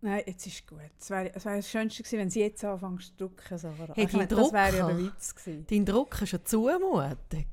[0.00, 0.78] Nein, jetzt ist gut.
[0.98, 3.94] Es wäre es wär das Schönste gewesen, wenn sie jetzt anfängst zu drucken, Sarah.
[3.94, 5.14] Hey, Ich meine, dein das wäre ja der Drucker?
[5.14, 5.66] Witz gewesen.
[5.68, 7.46] Dein Druck ist eine Zumutung.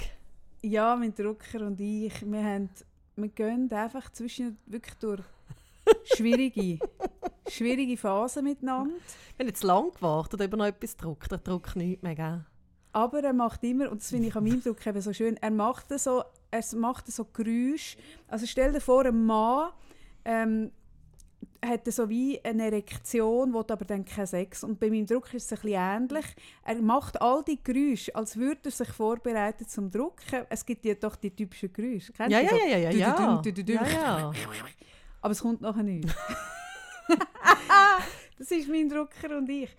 [0.62, 2.70] Ja, mein Drucker und ich, wir, haben,
[3.16, 5.22] wir gehen einfach zwischen wirklich durch
[6.16, 6.80] schwierige,
[7.48, 8.96] schwierige Phasen miteinander.
[9.38, 11.32] Wir haben jetzt lange gewartet, ob er noch etwas druckt.
[11.32, 12.46] Er druckt nichts mehr, gell?
[12.92, 15.50] Aber er macht immer, und das finde ich an meinem Druck eben so schön, er
[15.52, 17.98] macht so, er macht so Geräusche.
[18.28, 19.72] Also stell dir vor, ein Mann
[20.26, 20.72] ähm,
[21.66, 24.64] hat so wie eine Erektion, will aber dann keinen Sex.
[24.64, 26.26] Und bei meinem Drucker ist es ein bisschen ähnlich.
[26.64, 30.46] Er macht all die Geräusche, als würde er sich vorbereiten zum Drucken.
[30.50, 32.12] Es gibt ja doch die typischen Geräusche.
[32.14, 32.58] Kennst Ja, du ja, so?
[32.68, 33.42] ja, ja, ja.
[33.42, 34.32] Du, du, du, ja, ja.
[35.22, 36.14] Aber es kommt nachher nicht.
[38.38, 39.76] das ist mein Drucker und ich.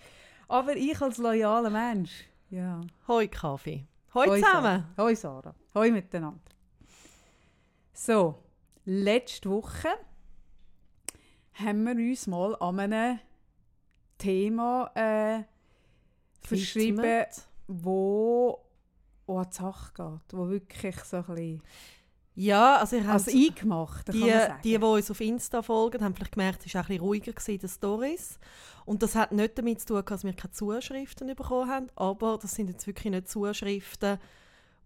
[0.48, 2.80] Aber ich als loyaler Mensch, ja.
[3.08, 3.86] Hoi Kaffee.
[4.14, 4.84] Hoi, Hoi, zusammen.
[4.96, 5.04] Sarah.
[5.08, 5.54] Hoi Sarah.
[5.74, 6.40] Hoi miteinander.
[7.92, 8.34] So,
[8.84, 9.88] letzte Woche
[11.54, 13.18] haben wir uns mal an einem
[14.18, 15.44] Thema äh,
[16.40, 17.42] verschrieben, Gewidmet.
[17.66, 18.58] wo,
[19.26, 21.62] wo an die Sache geht, wo wirklich so ein bisschen
[22.34, 26.32] Ja, also ich habe eingemacht, kann die, die, die uns auf Insta folgen, haben vielleicht
[26.32, 28.38] gemerkt, es war auch ein bisschen ruhiger gewesen den Stories.
[28.84, 32.52] Und das hat nicht damit zu tun, dass wir keine Zuschriften bekommen haben, aber das
[32.54, 34.18] sind jetzt wirklich nicht Zuschriften,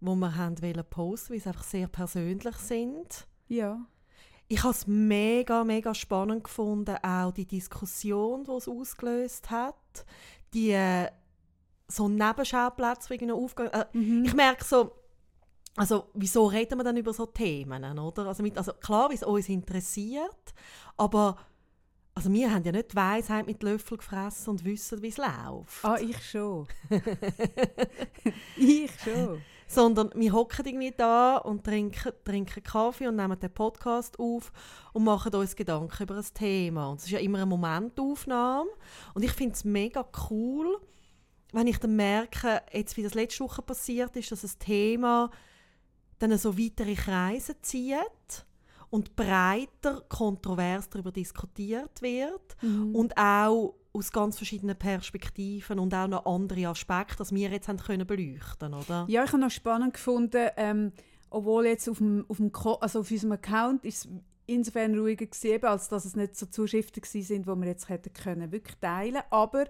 [0.01, 3.27] die wir haben wollen posten, weil sie einfach sehr persönlich sind.
[3.47, 3.79] ja.
[4.51, 9.75] Ich habe es mega, mega spannend gefunden, auch die Diskussion, die es ausgelöst hat.
[10.55, 11.07] Die äh,
[11.87, 13.71] so Nebenschauplätze, die aufgehen.
[13.71, 14.25] Äh, Mhm.
[14.25, 14.91] ich merke so,
[15.75, 18.25] also wieso reden wir dann über so Themen, oder?
[18.25, 20.53] Also, mit, also klar, wie es uns interessiert,
[20.97, 21.37] aber
[22.15, 25.83] also wir haben ja nicht die Weisheit mit Löffel gefressen und wissen, wie es läuft.
[25.85, 26.67] Ah, ich schon.
[29.71, 34.51] Sondern wir hocken irgendwie da und trinken, trinken Kaffee und nehmen den Podcast auf
[34.93, 36.89] und machen uns Gedanken über ein Thema.
[36.89, 38.69] Und es ist ja immer eine Momentaufnahme.
[39.13, 40.79] Und ich finde es mega cool,
[41.51, 45.29] wenn ich dann merke, jetzt wie das letzte Woche passiert ist, dass das Thema
[46.17, 48.45] dann so weitere Kreise zieht
[48.89, 52.95] und breiter, kontrovers darüber diskutiert wird Mhm.
[52.95, 57.77] und auch aus ganz verschiedenen Perspektiven und auch noch andere Aspekte, dass wir jetzt haben
[57.77, 59.05] können beleuchten, oder?
[59.07, 60.91] Ja, ich habe noch spannend gefunden, ähm,
[61.29, 62.51] obwohl jetzt auf, dem, auf, dem
[62.81, 64.11] also auf unserem Account ist es
[64.45, 67.89] insofern ruhiger gewesen, eben, als dass es nicht so Zuschriften gewesen sind, die wir jetzt
[67.89, 69.21] hätten können wirklich teilen.
[69.29, 69.65] Aber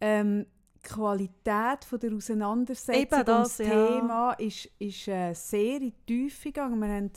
[0.00, 0.46] ähm,
[0.76, 3.64] die Qualität von der Auseinandersetzung das, und das ja.
[3.66, 6.80] Thema ist, ist äh, sehr in die Tiefe gegangen.
[6.80, 7.10] Wir haben,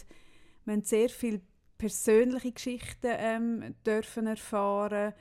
[0.66, 1.42] wir haben sehr viele
[1.78, 5.14] persönliche Geschichten ähm, dürfen erfahren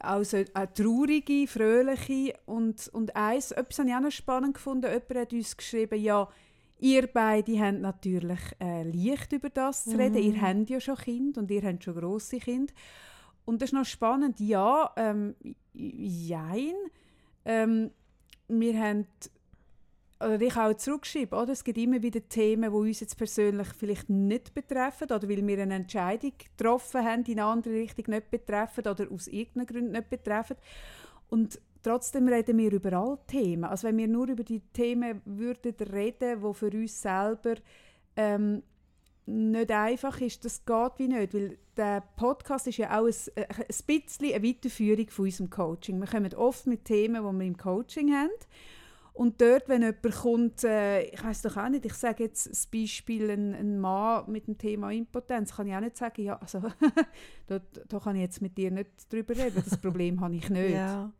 [0.00, 5.14] also auch traurige, fröhliche und, und eins, etwas habe ich auch noch spannend gefunden, jemand
[5.14, 6.28] hat uns geschrieben, ja,
[6.78, 11.40] ihr beide habt natürlich äh, leicht über das zu reden, ihr habt ja schon Kinder
[11.40, 12.72] und ihr habt schon grosse Kinder.
[13.44, 15.34] Und das ist noch spannend, ja, ähm,
[15.72, 16.74] jein,
[17.44, 17.90] ähm,
[18.48, 19.06] wir haben
[20.20, 21.52] oder ich auch zurückschreibe, oder?
[21.52, 25.62] es gibt immer wieder Themen, die uns jetzt persönlich vielleicht nicht betreffen oder weil wir
[25.62, 29.92] eine Entscheidung getroffen haben, die in eine andere Richtung nicht betreffen oder aus irgendeinem Grund
[29.92, 30.56] nicht betreffen.
[31.30, 33.64] Und trotzdem reden wir über alle Themen.
[33.64, 37.54] Also wenn wir nur über die Themen würden reden, die für uns selber
[38.16, 38.62] ähm,
[39.24, 43.46] nicht einfach ist, das geht wie nicht, weil der Podcast ist ja auch ein, äh,
[43.48, 45.98] ein bisschen eine Weiterführung von unserem Coaching.
[45.98, 48.30] Wir kommen oft mit Themen, die wir im Coaching haben
[49.20, 52.66] und dort, wenn jemand kommt, äh, ich weiß doch auch nicht, ich sage jetzt das
[52.66, 56.62] Beispiel, ein, ein Mann mit dem Thema Impotenz, kann ich auch nicht sagen, ja, also
[57.46, 60.70] da, da kann ich jetzt mit dir nicht drüber reden, das Problem habe ich nicht.
[60.70, 61.12] Ja.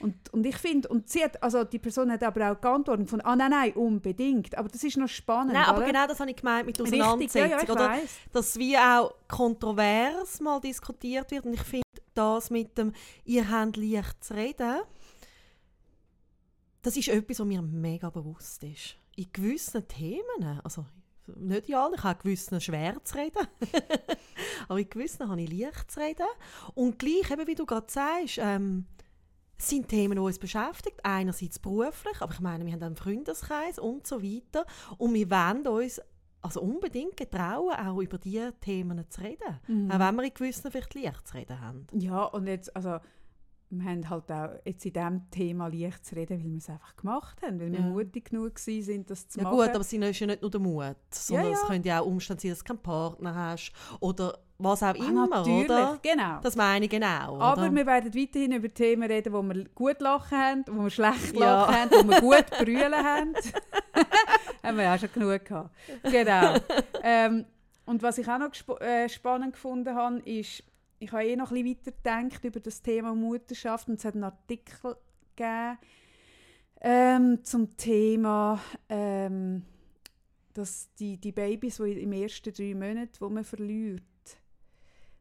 [0.00, 3.20] Und, und ich finde, und sie hat, also die Person hat aber auch geantwortet von,
[3.20, 5.86] ah nein, nein, unbedingt, aber das ist noch spannend, Nein, aber oder?
[5.86, 7.76] genau das habe ich gemeint mit Richtig, Auseinandersetzung.
[7.76, 8.00] ja, ja.
[8.32, 11.46] Dass wie auch kontrovers mal diskutiert wird.
[11.46, 12.92] Und ich finde, das mit dem
[13.24, 14.80] «Ihr habt leicht zu reden»,
[16.84, 18.96] das ist etwas, was mir mega bewusst ist.
[19.16, 20.84] In gewissen Themen, also
[21.36, 23.46] nicht in allen, ich habe gewissen schwer zu reden,
[24.68, 26.26] aber in gewissen habe ich leicht zu reden.
[26.74, 28.84] Und gleich, eben wie du gerade sagst, ähm,
[29.56, 30.98] sind Themen, die uns beschäftigen.
[31.02, 34.66] Einerseits beruflich, aber ich meine, wir haben einen Freundeskreis und so weiter.
[34.98, 36.02] Und wir wollen uns
[36.42, 39.60] also unbedingt getrauen, auch über diese Themen zu reden.
[39.66, 39.90] Mhm.
[39.90, 41.86] Auch wenn wir in gewissen vielleicht leicht zu reden haben.
[41.92, 42.98] Ja, und jetzt, also,
[43.70, 46.94] wir haben halt auch jetzt in diesem Thema leicht zu reden, weil wir es einfach
[46.96, 47.86] gemacht haben, weil wir Ja.
[47.86, 49.56] mutig genug sind, das zu Ja machen.
[49.56, 51.66] gut, aber es ist ja nicht nur der Mut, sondern Ja, es ja.
[51.68, 55.26] könnte ja auch Umstände sein, dass du keinen Partner hast oder was auch Ah, immer,
[55.26, 55.98] natürlich, oder?
[56.00, 56.38] genau.
[56.40, 57.74] Das meine ich genau, Aber oder?
[57.74, 61.40] wir werden weiterhin über Themen reden, wo wir gut lachen haben, wo wir schlecht Ja.
[61.66, 63.34] lachen haben, wo wir gut brüllen haben.
[64.62, 65.70] haben wir ja schon genug gehabt.
[66.04, 66.54] Genau.
[67.02, 67.44] ähm,
[67.86, 70.62] und was ich auch noch äh, spannend gefunden habe, ist,
[70.98, 74.24] ich habe eh noch ein bisschen weitergedacht über das Thema Mutterschaft und es hat einen
[74.24, 74.96] Artikel
[75.36, 75.78] gegeben
[76.80, 79.62] ähm, zum Thema, ähm,
[80.52, 84.02] dass die, die Babys, die im ersten drei Monaten, die man verliert,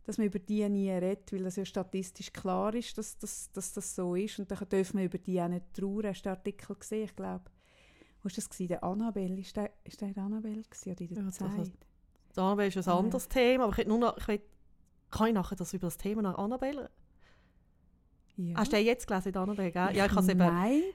[0.04, 3.72] dass man über die nie redet, weil das ja statistisch klar ist, dass, dass, dass
[3.74, 4.38] das so ist.
[4.40, 6.08] Und dann dürfen wir über die auch nicht trauern.
[6.08, 7.06] Hast du den Artikel gesehen?
[7.06, 7.46] Ich glaube,
[8.22, 8.50] wo war das?
[8.50, 8.68] Gewesen?
[8.68, 9.40] Der Annabelle?
[9.40, 11.58] Ist der, ist der Annabelle gewesen, oder in der Ja, Zeit?
[11.58, 11.72] das
[12.36, 13.00] Die Annabelle ist ein Ah, ja.
[13.00, 14.42] anderes Thema, aber ich hätte nur noch, ich will,
[15.14, 16.90] kann ich nachher das über das Thema nach Annabelle?
[18.38, 18.56] ja.
[18.58, 19.96] Hast du den jetzt gelesen, Annabelle, gell?
[19.96, 20.40] Ja, ich habe es eben...
[20.40, 20.82] Nein.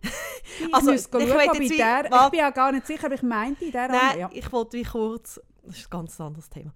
[0.72, 3.22] Also, ich, schauen, jetzt ich, wie- der, ich bin ja gar nicht sicher, aber ich
[3.22, 4.30] meinte in der Nein, ja.
[4.32, 5.40] ich wollte wie kurz...
[5.62, 6.72] Das ist ein ganz anderes Thema.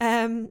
[0.00, 0.50] Ähm,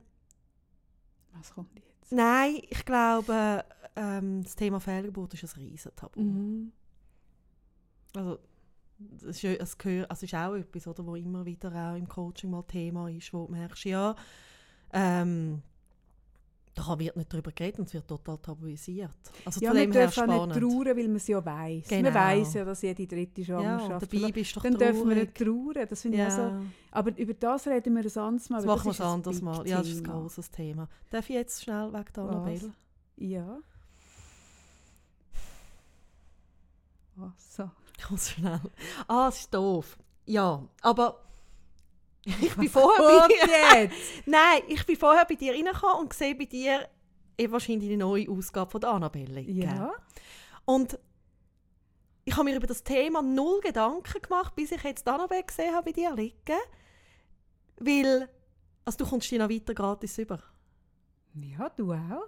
[1.33, 2.11] Was kommt jetzt?
[2.11, 6.21] nein, ich glaube, ähm, das Thema Fehlgeburt ist ein riesen Tabu.
[6.21, 6.71] Mhm.
[8.15, 8.39] Also,
[8.99, 12.51] das ist, es gehört, also ist auch etwas, oder, wo immer wieder auch im Coaching
[12.51, 14.15] mal Thema ist, wo du merkst, ja,
[14.93, 15.61] ähm,
[16.73, 19.11] da wird nicht darüber geredet und es wird total tabuisiert.
[19.45, 21.87] Also Ja, man darf auch nicht trauern, weil man es ja weiss.
[21.87, 22.03] Genau.
[22.03, 24.13] Man weiss ja, dass jede dritte ja, Schwangerschaft...
[24.13, 25.73] und dabei bist doch dann dürfen wir nicht traurig.
[25.73, 25.87] trauern.
[25.89, 26.41] Das finde ich auch so...
[26.41, 28.57] Ja, Aber über das reden wir ein anderes Mal.
[28.57, 29.67] das machen wir ein anderes Mal.
[29.67, 30.87] Ja, das ist ein grosses Thema.
[31.09, 32.17] Darf ich jetzt schnell weg?
[32.17, 32.73] Annabelle?
[33.17, 33.59] Ja.
[37.15, 37.69] Was so?
[38.09, 38.61] Ganz schnell.
[39.07, 39.97] Ah, es ist doof.
[40.25, 41.21] Ja, aber
[42.23, 43.81] ich bin vorher bei dir.
[43.81, 43.95] jetzt!
[44.25, 46.87] Nein, ich bin vorher bei dir reingekommen und sehe bei dir
[47.37, 49.43] eh wahrscheinlich die neue Ausgabe von der Annabelle.
[49.43, 49.63] gell?
[49.63, 49.91] Ja.
[50.65, 50.99] Und
[52.23, 55.85] ich habe mir über das Thema null Gedanken gemacht, bis ich jetzt Annabelle gesehen habe
[55.85, 56.59] bei dir liegen.
[57.77, 58.29] Weil,
[58.85, 60.39] also du kommst die noch weiter gratis über.
[61.33, 62.27] Ja, du auch.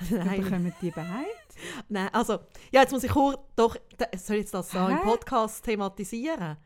[0.10, 1.26] Nein, bekommen die beide.
[1.88, 2.40] nein, also,
[2.72, 3.76] ja, jetzt muss ich kurz, doch,
[4.16, 5.00] soll ich jetzt das da im?
[5.00, 6.56] Podcast thematisieren?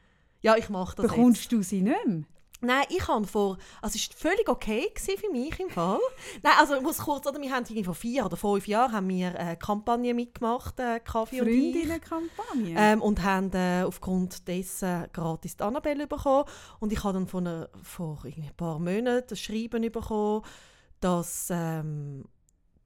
[0.41, 1.15] Ja, ich mache das jetzt.
[1.15, 2.25] Bekommst du sie nicht mehr?
[2.63, 5.99] Nein, ich habe vor, also es war völlig okay für mich im Fall.
[6.43, 9.39] Nein, also ich muss kurz, oder, wir haben vor vier oder fünf Jahren haben wir
[9.39, 11.49] eine Kampagne mitgemacht, äh, Kaffee und.
[11.49, 12.75] Freundinnenkampagne.
[12.77, 16.45] Ähm, und haben äh, aufgrund dessen gratis die Annabelle bekommen.
[16.81, 20.43] Und ich habe dann von einer, vor ein paar Monaten ein Schreiben bekommen,
[21.01, 22.25] dass ähm,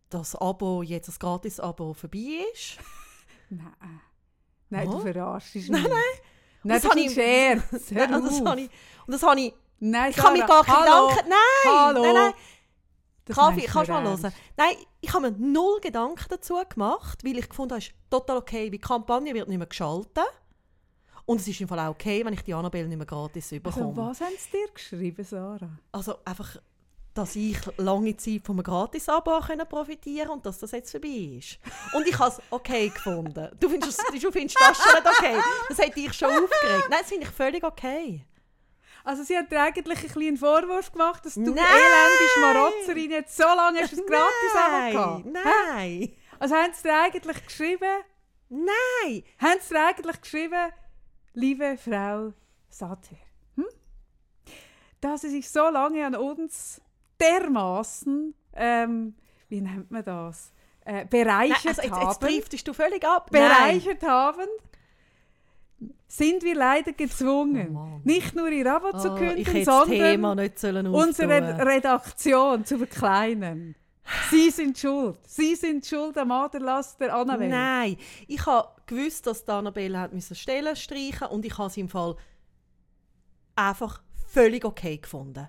[0.09, 2.79] das Abo, jetzt das Gratis-Abo vorbei ist.
[3.51, 4.01] Nein.
[4.69, 4.93] Nein, Oh.
[4.93, 5.69] du verarschst mich.
[5.69, 5.93] Nein, Nein,
[6.65, 7.91] Das das, habe ist ein Scherz.
[7.91, 8.71] Hör und, das habe ich,
[9.07, 10.85] und das habe ich, Nein, ich kann mir gar keine.
[10.85, 11.29] Gedanken...
[11.31, 12.03] Nein, Hallo.
[12.03, 12.33] nein, nein.
[13.25, 14.33] Das Kaffee, kannst du mal hören?
[14.57, 18.39] Nein, ich habe mir null Gedanken dazu gemacht, weil ich gefunden habe, es ist total
[18.39, 20.25] okay, weil die Kampagne wird nicht mehr geschaltet.
[21.25, 23.63] Und es ist im Fall auch okay, wenn ich die Annabelle nicht mehr gratis Also,
[23.63, 23.97] bekomme.
[23.97, 25.71] was haben sie dir geschrieben, Sarah?
[25.93, 26.57] Also einfach,
[27.15, 31.59] dass ich lange Zeit von einem Gratis-Abo profitieren und dass das jetzt vorbei ist.
[31.95, 33.51] Und ich habe es okay gefunden.
[33.59, 35.37] Du findest, es- du findest das schon nicht okay.
[35.69, 36.87] Das hat dich schon aufgeregt.
[36.89, 38.25] Nein, das finde ich völlig okay.
[39.03, 41.57] Also sie hat dir eigentlich ein bisschen Vorwurf gemacht, dass du Nein.
[41.57, 45.25] elende Schmarotzerin jetzt so lange hast du ein gratis Nein, gehabt.
[45.27, 48.03] nein, Also haben sie dir eigentlich geschrieben,
[48.51, 49.23] nein.
[49.39, 50.73] haben sie dir eigentlich geschrieben,
[51.33, 52.35] liebe Frau
[52.69, 53.17] Sater,
[53.57, 53.67] hm?
[55.01, 56.81] dass sie sich so lange an uns
[57.21, 59.15] dermaßen, ähm,
[59.49, 60.53] wie nennt man das,
[60.85, 63.31] äh, nein bereichert also jetzt, jetzt haben, triftest du völlig ab.
[63.33, 63.43] Nein.
[63.43, 64.47] bereichert haben,
[66.09, 69.65] sind wir leider gezwungen, Oh nicht nur ihr Abo zu Oh, ich kündigen,
[70.59, 71.67] sondern unsere.
[71.67, 73.75] Redaktion zu verkleinern.
[74.31, 75.19] Sie sind schuld.
[75.27, 77.51] Sie sind schuld am Aderlass der Annabelle.
[77.51, 77.97] Nein,
[78.27, 82.17] ich habe gewusst, dass die Annabelle hat Stellen streichen und ich habe sie im Fall
[83.55, 85.49] einfach völlig okay gefunden.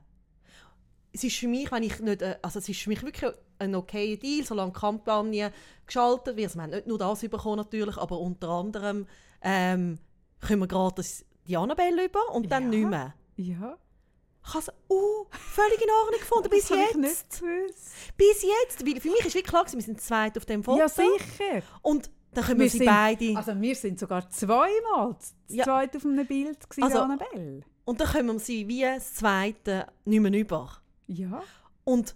[1.13, 3.75] Es ist für mich, wenn ich nicht, äh, also es ist für mich wirklich ein
[3.75, 5.51] okayer Deal, solange die Kampagne
[5.85, 6.47] geschaltet wird.
[6.47, 9.07] Also wir haben nicht nur das bekommen natürlich, aber unter anderem
[9.41, 9.97] ähm,
[10.39, 12.69] können wir gratis die Annabelle über und dann Ja.
[12.79, 13.13] nicht mehr.
[13.35, 13.77] Ja,
[14.43, 17.41] Ich habe es uh, völlig in Ordnung gefunden, bis jetzt.
[18.17, 18.85] Bis jetzt.
[18.85, 20.79] Weil für mich ist wirklich klar, wir sind zweit auf dem Foto.
[20.79, 21.61] Ja, sicher.
[21.81, 23.35] Und dann können wir, Wir sie sind- beide.
[23.37, 25.15] Also wir sind sogar zweimal
[25.49, 25.63] Ja.
[25.65, 27.61] zweit auf einem Bild gewesen, Also- Annabelle.
[27.83, 30.71] Und dann können wir sie wie das zweite nicht mehr über.
[31.11, 31.43] Ja.
[31.83, 32.15] Und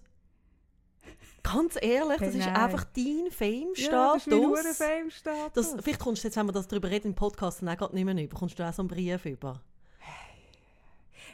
[1.44, 4.24] ganz ehrlich, das Hey, ist einfach dein ja, Fame-Status.
[4.26, 5.72] das ist mein Hurenfame-Status.
[5.72, 8.06] das, vielleicht kommst du jetzt, wenn wir das darüber reden im Podcast, dann auch nicht
[8.06, 8.34] mehr über.
[8.36, 9.62] Kommst du auch so einen Brief über.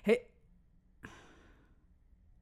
[0.04, 0.20] Hey,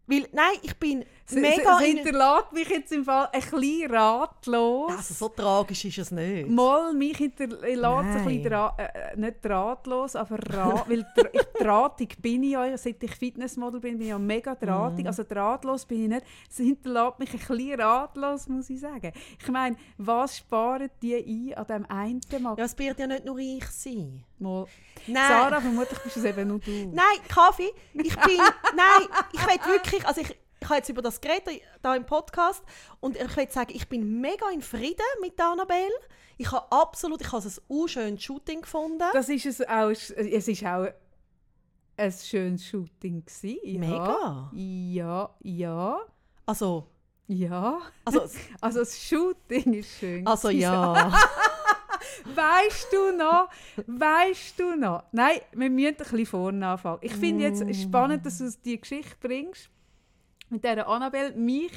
[0.07, 1.97] Weil, nein, ich bin mega es in...
[1.97, 4.91] hinterlässt mich jetzt im Fall ein bisschen ratlos.
[4.91, 6.49] Also so tragisch ist es nicht.
[6.49, 12.43] Mal mich hinterlässt ein bisschen dra äh, nicht drahtlos, aber ra weil ich, drahtig bin
[12.43, 15.01] ich ja, seit ich Fitnessmodel bin, bin ich ja mega drahtig.
[15.01, 15.07] Mhm.
[15.07, 16.25] Also drahtlos bin ich nicht.
[16.49, 19.11] Es hinterlässt mich ein bisschen ratlos, muss ich sagen.
[19.41, 22.57] Ich meine, was sparen die ein an dem einen Mal?
[22.57, 24.23] Ja, es wird ja nicht nur ich sein.
[24.39, 24.65] Mal.
[25.07, 25.27] Nein.
[25.27, 26.71] Sarah, vermutlich bist es eben nur du.
[26.71, 28.37] Nein, Kaffee, ich bin...
[28.75, 30.05] nein, ich will wirklich...
[30.07, 32.63] Also ich, ich habe jetzt über das geredet, da im Podcast,
[32.99, 35.89] und ich will sagen, ich bin mega in Frieden mit Annabelle.
[36.37, 39.03] Ich habe absolut, ich habe es ein unschönes Shooting gefunden.
[39.13, 40.09] Das ist es auch, es
[40.47, 40.87] ist auch
[41.97, 43.59] ein schönes Shooting gewesen.
[43.63, 43.79] Ja.
[43.79, 44.51] Mega.
[44.53, 45.99] Ja, ja,
[46.45, 46.87] Also,
[47.27, 47.79] ja.
[48.05, 48.21] also,
[48.61, 50.25] Also das Shooting ist schön.
[50.27, 50.61] also gewesen.
[50.61, 51.11] ja.
[52.35, 53.49] Weißt du noch?
[53.87, 55.03] Weißt du noch?
[55.11, 56.99] Nein, wir müssen ein bisschen vorne anfangen.
[57.01, 57.73] Ich finde jetzt Mm.
[57.73, 59.69] spannend, dass du die Geschichte bringst
[60.49, 61.33] mit dieser Annabelle.
[61.35, 61.71] Mich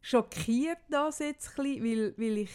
[0.00, 2.50] schockiert das jetzt ein bisschen, weil, weil ich,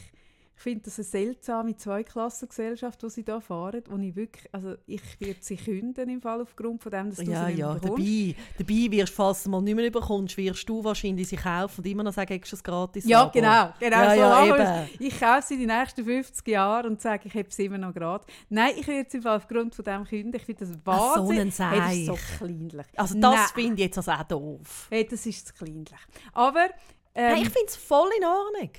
[0.62, 5.02] ich finde das eine seltsame Zweiklassengesellschaft, die sie da fahren, wo ich wirklich, also ich
[5.20, 7.98] werde sie künden im Fall aufgrund von dem, dass du Ja, sie nicht ja, bekommst.
[7.98, 11.88] dabei, dabei wirst, falls du mal nicht mehr bekommst, wirst du wahrscheinlich sie kaufen und
[11.88, 13.32] immer noch sagen, hast du es gratis Ja, Abo.
[13.32, 13.74] genau.
[13.80, 14.88] genau Ja, so ja.
[15.00, 18.24] Ich kaufe sie die nächsten 50 Jahre und sage, ich habe sie immer noch gerade.
[18.50, 20.36] Nein, ich werde sie im Fall aufgrund von dem künden.
[20.36, 21.60] Ich finde das so wahnsinnig.
[21.60, 22.88] ein hey, das ist so kleinlich.
[22.96, 24.88] Also das finde ich jetzt also auch doof.
[24.92, 25.90] Hey, das ist zu kleinlich.
[26.34, 26.66] Aber...
[27.16, 28.70] Ähm, Hey, ich finde es voll in Ordnung.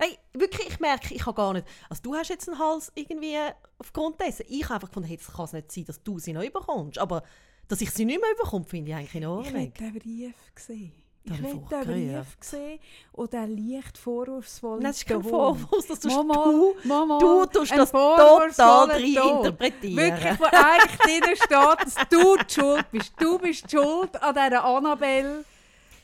[0.00, 1.66] Hey, wirklich, ich merke, ich habe gar nicht...
[1.88, 3.36] Also du hast jetzt einen Hals irgendwie
[3.78, 4.44] aufgrund dessen.
[4.48, 6.98] Ich habe einfach gefunden, hey, das kann es nicht sein, dass du sie noch überkommst.
[6.98, 7.22] Aber
[7.66, 9.54] dass ich sie nicht mehr überkomme, finde ich eigentlich in ich Ordnung.
[9.54, 10.92] will den Brief sehen.
[11.24, 12.12] Da Ich habe ich den.
[12.14, 12.78] Brief sehen
[13.12, 15.22] und den leicht vorwurfsvollen Nein, das ist kein.
[15.22, 16.74] Vorwurf, das tust Mama, du.
[16.84, 19.36] Mama, Du tust das total rein Ton.
[19.38, 19.96] interpretieren.
[19.96, 23.12] Wirklich, wo eigentlich drin steht, dass du die schuld bist.
[23.18, 25.44] Du bist die schuld an dieser Annabelle,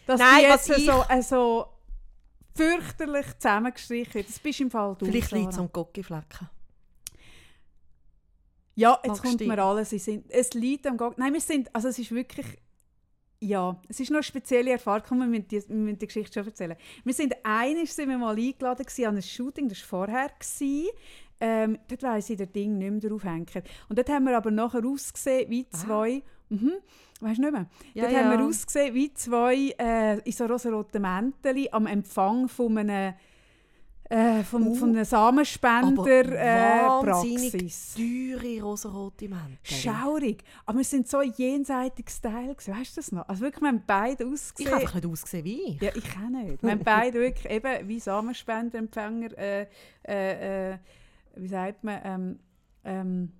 [0.06, 1.66] dass Nein, die was jetzt ich- so, äh, so
[2.54, 4.24] fürchterlich zusammengestrichen.
[4.26, 6.48] Das bist im Fall du, Vielleicht liegt es am Gocki-Flecken.
[8.76, 9.90] Ja, jetzt Magst kommt mir alles.
[9.90, 11.16] Sie sind, es liegt am Gag.
[11.16, 12.46] Nein, wir sind, also es ist wirklich,
[13.40, 15.18] ja, es ist noch eine spezielle Erfahrung.
[15.18, 16.76] Wir müssen die, wir müssen die Geschichte schon erzählen.
[17.04, 20.28] Wir sind, einmal sind wir mal eingeladen an ein Shooting, das war vorher.
[20.28, 20.88] Gewesen.
[21.40, 23.62] Ähm, dort weiss ich der Ding nicht mehr drauf hängen.
[23.88, 26.72] Und dort haben wir aber nachher ausgesehen wie zwei, mhm,
[27.20, 27.66] weißt du nicht mehr?
[27.94, 28.46] Ja, dort haben wir ja.
[28.46, 33.14] ausgesehen wie zwei äh, in so rosaroten Mänteln am Empfang von einem,
[34.10, 36.86] äh, von, Uh, von einer Samenspender äh,
[37.96, 39.58] teure rosarote Mäntel.
[39.62, 40.44] Schaurig.
[40.66, 42.54] Aber wir sind so jenseitig Style.
[42.54, 42.78] gewesen.
[42.78, 43.26] Weißt du das noch?
[43.28, 44.70] Also wirklich, wir haben beide Ich ausgesehen.
[44.70, 45.80] habe einfach nicht ausgesehen wie ich.
[45.80, 46.62] ja, ich auch nicht.
[46.62, 49.66] Wir haben beide wirklich eben wie Samenspenderempfänger, äh,
[50.06, 50.78] äh, äh,
[51.36, 52.38] wie sagt man, ähm,
[52.84, 53.32] ähm,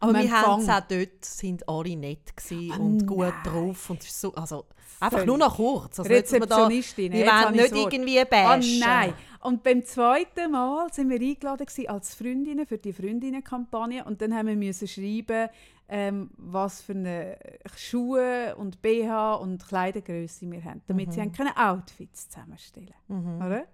[0.00, 3.32] Aber wir haben es auch dort, sind alle nett gewesen Ah, und gut nein.
[3.44, 3.90] drauf.
[3.90, 4.64] Und so, also,
[5.00, 5.26] einfach Völlig.
[5.26, 5.98] nur noch kurz.
[5.98, 7.12] Also Rezeptionistin.
[7.12, 7.92] wir wollen ich nicht Wort.
[7.94, 8.78] irgendwie bashen.
[8.80, 9.14] nein.
[9.40, 14.48] Und beim zweiten Mal sind wir eingeladen als Freundinnen für die Freundinnenkampagne und dann haben
[14.48, 15.48] wir müssen schreiben,
[15.88, 17.38] ähm, was für eine
[17.76, 23.36] Schuhe und BH und Kleidergröße wir haben, damit sie haben können Outfits zusammenstellen, Mhm.
[23.36, 23.64] oder?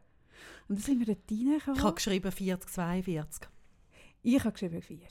[0.69, 1.79] Und dann sind wir dort reingekommen.
[1.79, 3.49] Ich habe geschrieben 40, 42.
[4.23, 5.09] Ich habe geschrieben 40.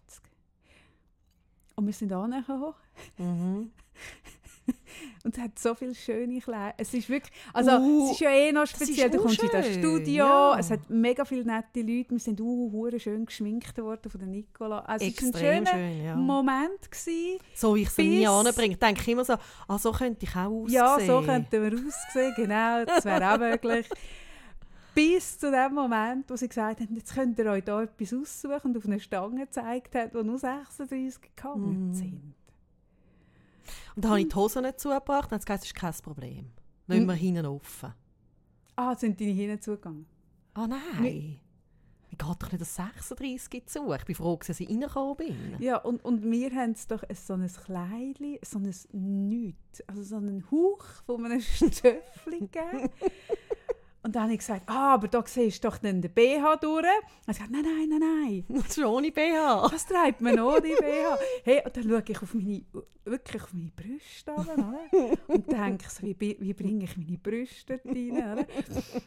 [1.75, 2.73] Und wir sind angekommen
[3.17, 3.71] Mhm.
[5.23, 6.75] und es hat so viele schöne Kleider.
[6.77, 9.09] Es ist wirklich, also Uh, es ist ja eh noch speziell.
[9.09, 10.59] Du kommst in das Studio, ja.
[10.59, 12.11] es hat mega viele nette Leute.
[12.11, 14.79] Wir sind uh, schön geschminkt worden von der Nicola.
[14.79, 16.15] Also es war ein schöner schön, ja.
[16.15, 16.89] Moment.
[16.89, 17.39] Gewesen.
[17.55, 19.33] So wie ich sie nie anbringe, denke ich immer so,
[19.67, 20.75] ah, so könnte ich auch aussehen.
[20.75, 23.89] Ja, so könnten wir aussehen, genau, das wäre auch möglich.
[24.95, 28.61] Bis zu dem Moment, wo sie gesagt haben, jetzt könnt ihr euch da etwas aussuchen
[28.71, 31.93] und auf eine Stange gezeigt hat, wo nur 36 gegangen Mhm.
[31.93, 32.33] sind.
[33.95, 35.93] Und dann habe ich die Hose nicht zugebracht und dann hat gesagt, das ist kein
[36.03, 36.51] Problem.
[36.87, 37.07] Lassen Hm.
[37.07, 37.93] wir hinten offen.
[38.75, 40.05] Ah, sind deine hinten zugegangen?
[40.53, 41.39] Ah nein.
[42.11, 43.91] Ich gehe doch nicht das 36 zu.
[43.93, 45.55] Ich bin froh, dass ich reingekommen bin.
[45.59, 50.03] Ja, und, und wir haben es doch ein- so ein Kleidchen, so ein Nichts, also
[50.03, 52.89] so einen Hauch von einem Stöffel gegeben.
[54.03, 56.79] Und dann habe ich gesagt, ah, aber da siehst du doch dann den BH durch.
[56.83, 56.85] Und
[57.27, 59.69] er gesagt, nein, nein, nein, nein, Das ist ohne BH.
[59.71, 61.17] das treibt man ohne BH.
[61.45, 62.63] Hey, und dann schaue ich auf meine,
[63.05, 64.75] wirklich auf meine Brüste an,
[65.27, 68.11] und denke so, wie, wie bringe ich meine Brüste rein?
[68.11, 68.45] Oder?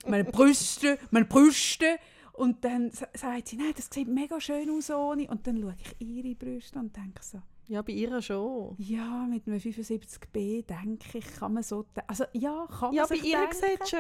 [0.07, 1.99] Meine Brüste, meine Brüste.
[2.33, 5.27] Und dann sa- sagt sie, nein, das sieht mega schön aus ohne.
[5.29, 8.77] Und dann schaue ich ihre Brüste an und denke so, Ja, bei ihr schon.
[8.79, 11.85] ja, mit einem 75b denke ich, kann man so...
[12.07, 13.55] Also ja, kann man Ja, bei ihr denken.
[13.57, 13.99] sieht es schön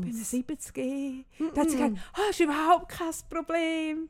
[0.00, 0.32] Bei einem aus.
[0.32, 1.24] 70g.
[1.54, 4.08] Da hat sie gesagt, ah, ist überhaupt kein Problem.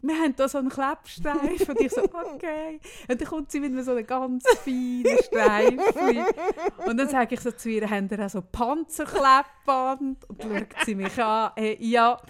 [0.00, 1.68] Wir haben da so einen Kleppstreifen.
[1.70, 2.02] und ich so,
[2.34, 2.78] okay.
[3.08, 6.24] Und dann kommt sie mit so einem ganz feinen Streifen.
[6.86, 10.28] Und dann sage ich so zu ihr, haben ihr auch so Panzerkleppband?
[10.28, 11.50] Und dann schaut sie mich an.
[11.56, 12.20] Hey, ja,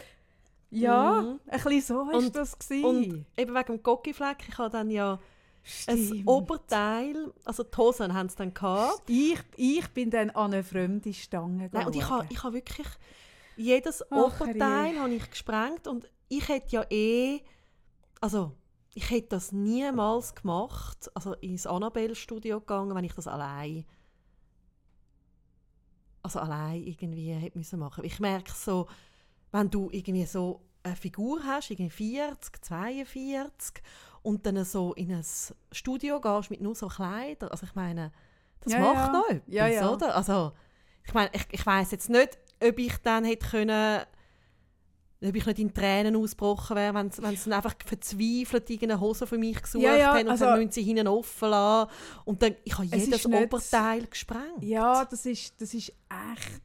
[0.70, 1.40] ja, Mhm.
[1.46, 2.54] ein bisschen so war Und- das.
[2.54, 2.60] Und
[3.02, 3.26] gewesen.
[3.36, 5.18] eben wegen dem Gocki-Fleck, ich habe dann ja
[5.87, 6.26] ein Stimmt.
[6.26, 9.08] Oberteil, also die Hosen haben es dann gehabt.
[9.08, 12.87] Ich, ich bin dann an eine fremde Stange Nein, und ich habe ich ha wirklich
[13.56, 17.40] jedes Ach, Oberteil habe ich gesprengt und ich hätte ja eh,
[18.20, 18.52] also
[18.94, 23.84] ich hätte das niemals gemacht, also ins Annabelle-Studio gegangen, wenn ich das allein
[26.22, 28.04] also allein irgendwie hätte müssen machen.
[28.04, 28.87] Ich merke so,
[29.52, 33.82] wenn du irgendwie so eine Figur hast, irgendwie 40, 42
[34.23, 35.25] und dann so in ein
[35.73, 38.12] Studio gehst mit nur so Kleidern, also ich meine,
[38.61, 39.12] das Ja, macht ja.
[39.12, 39.90] noch etwas, Ja, ja.
[39.90, 40.14] oder?
[40.16, 40.52] Also
[41.04, 44.00] ich meine, ich, ich weiß jetzt nicht, ob ich dann hätte können
[45.20, 49.37] ob ich nicht in Tränen ausgebrochen wäre, wenn sie dann einfach verzweifelt irgendeine Hose für
[49.37, 51.90] mich gesucht Ja, ja, haben und also- dann müssen sie hinten offen lassen.
[52.25, 54.62] Und dann, ich habe Es jedes Oberteil gesprengt.
[54.62, 55.88] Ja, das ist, das ist
[56.32, 56.62] echt.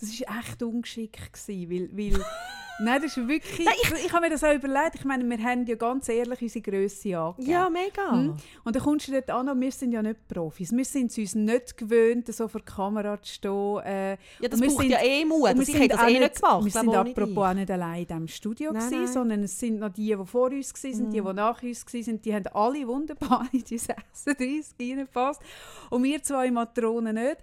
[0.00, 2.24] Das ist echt ungeschickt gewesen, weil, weil
[2.80, 3.66] nein, das ist wirklich.
[4.04, 4.94] ich habe mir das auch überlegt.
[4.94, 7.50] Ich meine, wir haben ja ganz ehrlich unsere Größe angegeben.
[7.50, 8.12] Ja, mega.
[8.12, 8.36] Hm?
[8.62, 10.70] Und dann kommst du dort an, und wir sind ja nicht Profis.
[10.70, 13.78] Wir sind es uns nicht gewöhnt, so vor der Kamera zu stehen.
[13.84, 15.42] Äh, Ja, das braucht sind- ja eh Mut.
[15.52, 16.64] wir ich hätte das auch eh nicht gemacht.
[16.64, 17.38] Wir sind ich apropos nicht.
[17.38, 19.12] auch nicht allein in diesem Studio, Nein, gewesen, nein.
[19.12, 22.22] sondern es sind noch die, die vor uns waren, die, die nach uns waren.
[22.22, 23.78] Die haben alle wunderbar in die
[24.24, 25.42] 36 reingepasst.
[25.90, 27.38] Und wir zwei Matronen nicht.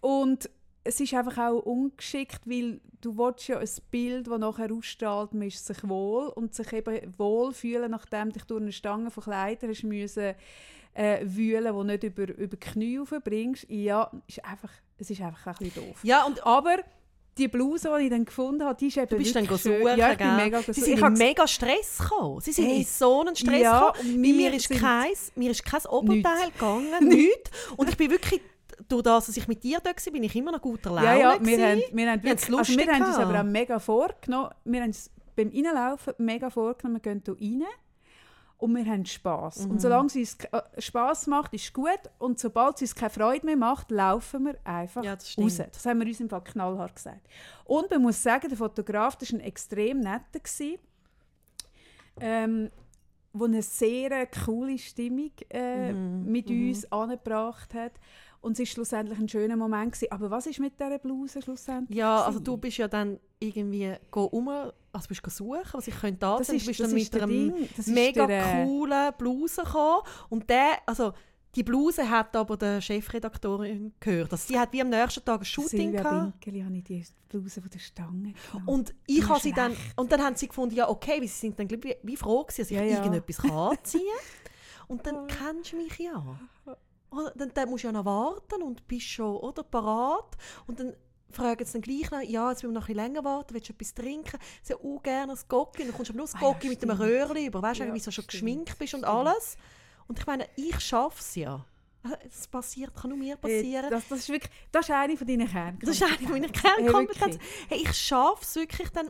[0.00, 0.50] Und
[0.84, 5.48] es ist einfach auch ungeschickt, weil du willst ja ein Bild, das nachher ausstrahlt, man
[5.48, 9.70] ist sich wohl und sich eben wohl fühlen, nachdem dich durch eine Stange von Kleidern
[9.70, 10.34] hast müssen,
[10.94, 13.66] äh, wühlen, die nicht über, über Knie bringst.
[13.68, 16.00] Ja, ist einfach, es ist einfach ein bisschen doof.
[16.02, 16.76] Ja, und Aber
[17.38, 19.96] die Bluse, die ich dann gefunden habe, die ist eben du bist dann suchen.
[19.96, 22.40] Ja, ich bin mega Sie sind Ich in mega Stress gekommen.
[22.40, 22.78] Sie sind Hey.
[22.80, 24.22] in so einen Stress Ja, gekommen.
[24.22, 27.50] wir mir ist, kein, mir ist kein Oberteil gegangen, nichts.
[27.76, 28.42] Und ich bin wirklich,
[28.88, 31.14] durch das, dass ich mit dir da war, bin ich immer noch guter Laune Ja,
[31.14, 31.62] ja, wir gewesen.
[31.62, 34.50] haben, wir haben, Wir wirklich, also wir haben uns aber auch mega vorgenommen.
[34.64, 37.68] Wir haben uns beim Reinlaufen mega vorgenommen, wir gehen hier rein
[38.58, 39.64] und wir haben Spass.
[39.64, 39.72] Mhm.
[39.72, 41.98] Und solange es uns äh, Spass macht, ist gut.
[42.18, 45.56] Und sobald es uns keine Freude mehr macht, laufen wir einfach Ja, das raus.
[45.72, 47.26] Das haben wir uns im Fall knallhart gesagt.
[47.64, 50.38] Und man muss sagen, der Fotograf war ein extrem netter.
[50.40, 50.78] gewesen,
[52.20, 52.70] Ähm,
[53.34, 57.92] der eine sehr coole Stimmung äh, Mhm, mit uns angebracht hat.
[58.42, 59.92] Und es war schlussendlich ein schöner Moment.
[59.92, 60.12] Gewesen.
[60.12, 61.96] Aber was ist mit dieser Bluse schlussendlich?
[61.96, 62.44] Ja, also gewesen?
[62.44, 66.56] du bist ja dann irgendwie um, also bist suchen, was ich könnte da Das sein.
[66.56, 66.80] ist- Du bist
[67.14, 70.02] das dann mit ist mega der, äh, coolen Bluse gekommen.
[70.28, 71.12] Und der, also
[71.54, 74.32] die Bluse hat aber der Chefredaktorin gehört.
[74.32, 76.40] Also sie hat wie am nächsten Tag ein Shooting Silvia gehabt.
[76.40, 78.68] Binkeli habe ich die Bluse von der Stange genommen.
[78.68, 81.58] Und ich habe sie dann, und dann haben sie gefunden, ja okay, weil sie sind
[81.58, 82.96] dann glaub wie, wie froh gewesen, dass ich Ja, ja.
[82.98, 84.88] irgendetwas kann anziehen kann.
[84.88, 86.22] Und dann kennst du mich ja.
[87.12, 87.32] Oder?
[87.36, 90.36] Dann, dann musst du ja noch warten und bist schon oder, parat.
[90.66, 90.94] Und dann
[91.30, 93.68] fragen sie dann gleich noch, ja, jetzt müssen wir noch ein bisschen länger warten, willst
[93.68, 94.38] du etwas trinken?
[94.62, 95.84] Sie sagen, oh, gerne ein Gocki.
[95.84, 96.96] Dann kommst du aber nur das Ah, ja, Gocki mit einem.
[96.98, 97.62] Röhrchen über.
[97.62, 99.14] Weißt du, Ja, wie du schon geschminkt bist und stimmt.
[99.14, 99.56] alles.
[100.08, 101.64] Und ich meine, ich schaffe es ja.
[102.26, 103.84] Es passiert, kann nur mir passieren.
[103.86, 105.86] Äh, Das, das, ist wirklich, das ist eine von deinen Kernkompetenzen.
[105.86, 107.40] Das ist eine meiner Hey, Kernkompetenzen.
[107.40, 107.66] wirklich.
[107.68, 109.08] Hey, ich schaffe es wirklich dann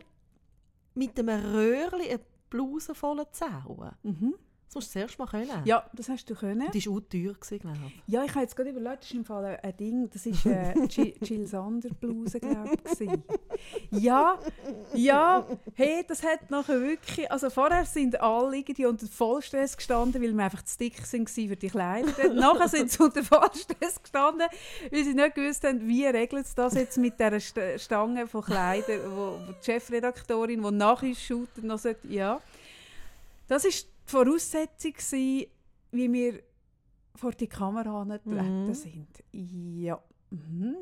[0.94, 3.92] mit einem Röhrli eine Bluse voll zu zauen.
[4.02, 4.34] Mhm.
[4.72, 5.50] Das musst du zuerst mal können.
[5.66, 6.70] Ja, das hast du können.
[6.72, 8.02] Die war auch teuer, glaube ich.
[8.06, 10.72] Ja, ich habe jetzt gerade überlegt, das ist im Fall ein- Ding, das ist äh,
[11.20, 13.08] Jill Sander Bluse, glaube ich.
[13.90, 14.38] Ja,
[14.94, 20.32] ja, hey, das hat nachher wirklich, also vorher sind alle irgendwie unter Vollstress gestanden, weil
[20.34, 22.32] wir einfach zu dick sind gewesen für die Kleider.
[22.32, 24.46] Nachher sind sie unter Vollstress gestanden,
[24.90, 28.42] weil sie nicht gewusst haben, wie regelt es das jetzt mit dieser St Stange von
[28.42, 32.40] Kleidern, wo, wo die Chefredaktorin, die nach uns shootet, noch sagt, ja.
[33.48, 35.46] Das ist die Voraussetzung gewesen,
[35.92, 36.42] wie wir
[37.14, 38.74] vor die Kamera angetreten Mhm.
[38.74, 39.22] sind.
[39.32, 40.02] Ja.
[40.30, 40.76] Mhm.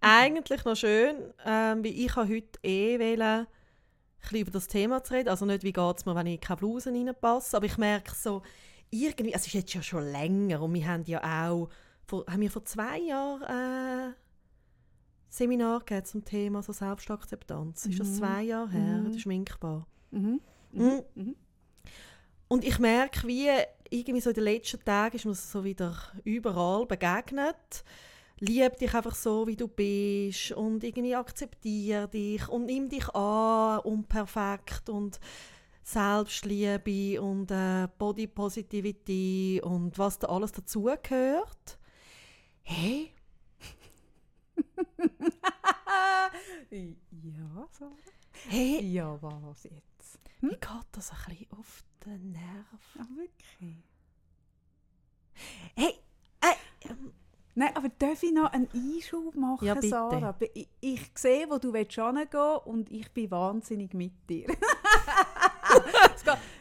[0.00, 3.46] Eigentlich noch schön, ähm, weil ich heute eh wählen,
[4.32, 5.28] über das Thema zu reden.
[5.28, 7.56] Also nicht, wie geht es mir, wenn ich keine Bluse reinpasse.
[7.56, 8.42] Aber ich merke so,
[8.90, 11.68] irgendwie, also es ist jetzt ja schon länger und wir haben ja auch,
[12.04, 13.42] vor, haben wir vor zwei Jahren
[14.10, 14.14] äh,
[15.28, 17.86] Seminar gegeben zum Thema so Selbstakzeptanz.
[17.86, 18.14] Ist das Mhm.
[18.14, 19.12] zwei Jahre her, Mhm.
[19.12, 19.86] der Schminkbar?
[20.10, 20.40] Mhm.
[20.72, 21.02] Mhm.
[21.14, 21.36] Mhm.
[22.48, 23.48] Und ich merke, wie
[23.90, 27.84] irgendwie so in den letzten Tagen ist mir das so wieder überall begegnet.
[28.40, 33.80] Lieb dich einfach so, wie du bist und irgendwie akzeptiere dich und nimm dich an,
[33.80, 35.18] unperfekt und
[35.82, 41.78] Selbstliebe und äh, Body Positivity und was da alles dazugehört.
[42.62, 43.10] Hey,
[46.70, 47.90] ja, so.
[48.48, 50.18] hey, Ja, was jetzt?
[50.40, 50.60] wie geht
[50.92, 51.82] das ein bisschen auf
[52.16, 52.66] den Nerv?
[53.00, 53.76] Ach, wirklich?
[55.76, 55.94] Hey,
[56.40, 57.12] äh, ähm,
[57.54, 59.88] Nein, aber darf ich noch einen Einschub machen, Ja, bitte.
[59.88, 60.32] Sarah?
[60.54, 64.46] Ich, ich sehe, wo du hingehen willst und ich bin wahnsinnig mit dir.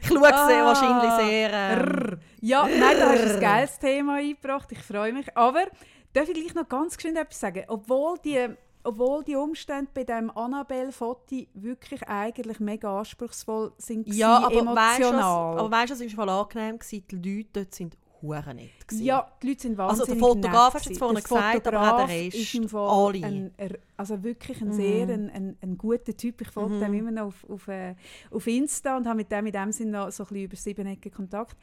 [0.02, 0.66] ich schaue sehr Ah.
[0.66, 1.54] wahrscheinlich sehr...
[1.54, 4.72] Ähm, ja, nein, da hast du ein geiles Thema eingebracht.
[4.72, 5.38] Ich freue mich.
[5.38, 5.66] Aber
[6.14, 7.64] darf ich gleich noch ganz schnell etwas sagen?
[7.68, 8.48] Obwohl die,
[8.84, 15.58] obwohl die Umstände bei diesem Annabelle-Foti wirklich eigentlich mega anspruchsvoll sind, Ja, aber weißt emotional.
[15.60, 18.88] aber weißt, du, es war voll angenehm, gewesen, die Leute dort sind hure nett.
[18.88, 19.06] Gewesen.
[19.06, 21.68] Ja, die Leute sind Also, wahnsinnig der Fotograf nett hast du jetzt vorhin Der gesagt,
[21.68, 23.26] aber auch der Rest, ist im Fall alle.
[23.26, 23.52] Ein,
[23.96, 24.74] also wirklich ein Mhm.
[24.74, 26.42] sehr ein, ein, ein guter Typ.
[26.42, 26.80] Ich folge Mhm.
[26.80, 27.96] dem immer noch auf, auf, äh,
[28.32, 30.88] auf Insta und habe mit dem in dem Sinne noch so ein bisschen über sieben
[30.88, 31.58] Ecken Kontakt.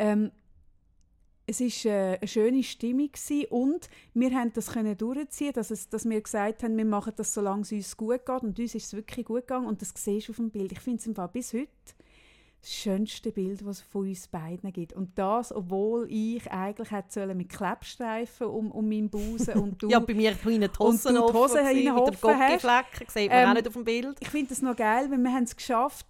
[0.00, 0.30] Ähm,
[1.48, 5.88] es war äh, eine schöne Stimmung gewesen und wir haben das können durchziehen, dass, es,
[5.88, 8.42] dass wir gesagt haben, wir machen das, solange es uns gut geht.
[8.42, 10.72] Und uns ist es wirklich gut gegangen und das siehst du auf dem Bild.
[10.72, 11.68] Ich finde es im Fall bis heute
[12.60, 14.92] das schönste Bild, was es von uns beiden gibt.
[14.92, 19.88] Und das, obwohl ich eigentlich hätte mit Klebstreifen um, um meinen Busen und du...
[19.88, 22.14] Ja, bei mir hinten die Und Hosen du die offen Hosen gewesen, hinten mit dem
[22.14, 22.62] offen hast.
[22.62, 24.16] Gocki-Flecken, sieht man Ähm, auch nicht auf dem Bild.
[24.20, 26.06] ich finde das noch geil, weil wir haben es geschafft,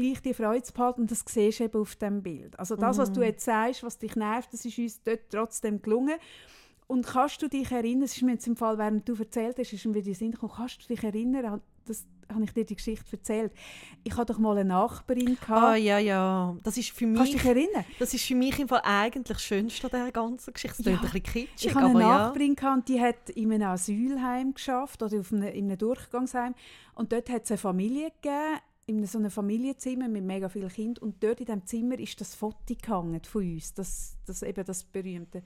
[0.00, 2.58] gleich die Freude zu behalten und das siehst du eben auf dem Bild.
[2.58, 3.26] Also das, was du Mhm.
[3.26, 6.16] jetzt sagst, was dich nervt, das ist uns dort trotzdem gelungen.
[6.86, 9.72] Und kannst du dich erinnern, es ist mir jetzt im Fall, während du erzählt hast,
[9.72, 12.74] ist mir wieder in Sinn gekommen, kannst du dich erinnern, das habe ich dir die
[12.76, 13.52] Geschichte erzählt,
[14.04, 15.78] ich hatte doch mal eine Nachbarin, Ah gehabt.
[15.80, 16.56] ja, ja.
[16.64, 17.84] Das ist für kannst du mich, dich erinnern?
[18.00, 20.76] das ist für mich im Fall eigentlich das Schönste an dieser ganzen Geschichte.
[20.80, 20.94] Es Ja.
[20.94, 22.18] ein bisschen kitschig, Ich hatte eine aber ja.
[22.26, 26.54] Nachbarin, gehabt, und die hat in einem Asylheim geschafft oder auf einem, in einem Durchgangsheim.
[26.94, 28.58] Und dort hat es eine Familie gegeben,
[28.90, 31.04] in so einem Familienzimmer mit mega vielen Kindern.
[31.04, 34.84] Und dort in diesem Zimmer ist das Foto gehangen von uns, das, das, eben das
[34.84, 35.42] berühmte.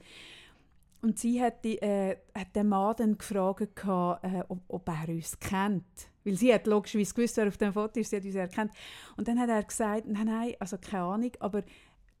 [1.01, 5.09] Und sie hat, die, äh, hat den Mann dann gefragt, gehabt, äh, ob, ob er
[5.09, 5.85] uns kennt.
[6.23, 8.71] Weil sie hat logischerweise gewusst, wer auf dem Foto ist, sie hat uns erkannt.
[9.15, 11.63] Und dann hat er gesagt, nein, nein, also keine Ahnung, aber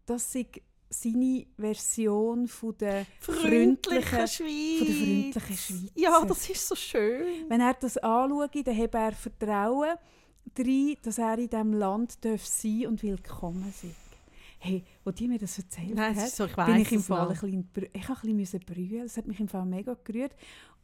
[0.05, 0.45] das sei
[0.87, 4.77] seine Version von der Freundliche freundlichen Schweiz.
[4.77, 5.91] von der freundlichen Schweizer.
[5.95, 7.49] Ja, das ist so schön.
[7.49, 9.97] Wenn er das anschaut, dann hat er Vertrauen
[10.53, 13.95] darin, dass er in diesem Land darf sein und willkommen sein
[14.59, 17.43] Hey, wo die mir das erzählt Nein, hat, so, ich bin ich im Fall noch.
[17.43, 19.05] ein bisschen, ich habe ein bisschen brüllen.
[19.05, 20.35] Es hat mich im Fall mega gerührt.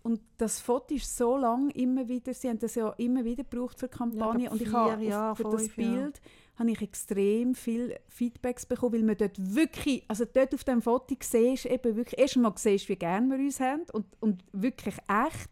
[0.03, 3.79] Und das Foto ist so lange immer wieder, sie haben das ja immer wieder gebraucht
[3.79, 4.45] für die Kampagne.
[4.47, 5.75] glaub, und ich habe Jahre, für das fünf.
[5.75, 6.21] Bild
[6.57, 11.15] habe ich extrem viel Feedbacks bekommen, weil man dort wirklich, also dort auf dem Foto
[11.19, 15.49] siehst, eben wirklich, erstmal siehst, wie gerne wir uns haben und, und wirklich echt,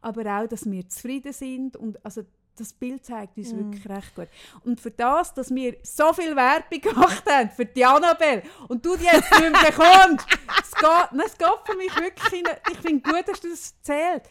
[0.00, 2.22] aber auch, dass wir zufrieden sind und also
[2.56, 3.58] das Bild zeigt uns Mm.
[3.58, 4.28] wirklich recht gut.
[4.64, 8.96] Und für das, dass wir so viel Werbung gemacht haben für die Annabelle und du
[8.96, 10.26] die jetzt nicht mehr bekommst,
[10.62, 12.60] es geht, nein, es geht für mich wirklich nicht.
[12.70, 14.22] Ich finde gut, dass du das erzählt.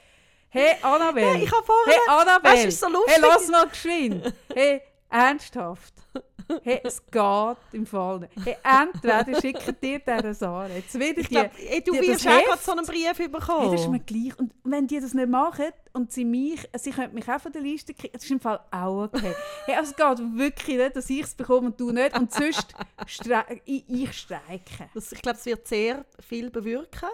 [0.50, 1.94] Hey Annabelle, Ja, ich habe vorher...
[1.94, 3.14] hey Annabelle, Weißt ist so lustig.
[3.16, 4.34] hey, lass mal geschwind.
[4.54, 5.94] Hey, ernsthaft.
[6.64, 8.32] Hey, es geht im Fall nicht.
[8.44, 10.68] Hey, entweder schicken dir diese Sarah.
[10.68, 11.34] Jetzt wieder Ich die...
[11.36, 13.62] glaube, ey, du die- wirst auch so einen Brief bekommen.
[13.62, 14.38] Hey, das ist mir gleich.
[14.40, 17.62] Und wenn die das nicht machen und sie mich, sie könnten mich auch von der
[17.62, 19.34] Liste kriegen, das ist im Fall auch okay.
[19.66, 22.18] hey, also es geht wirklich nicht, dass ich es bekomme und du nicht.
[22.18, 22.74] Und sonst
[23.06, 24.90] strei ich, ich streike.
[24.94, 27.10] Das, ich glaube, es wird sehr viel bewirken.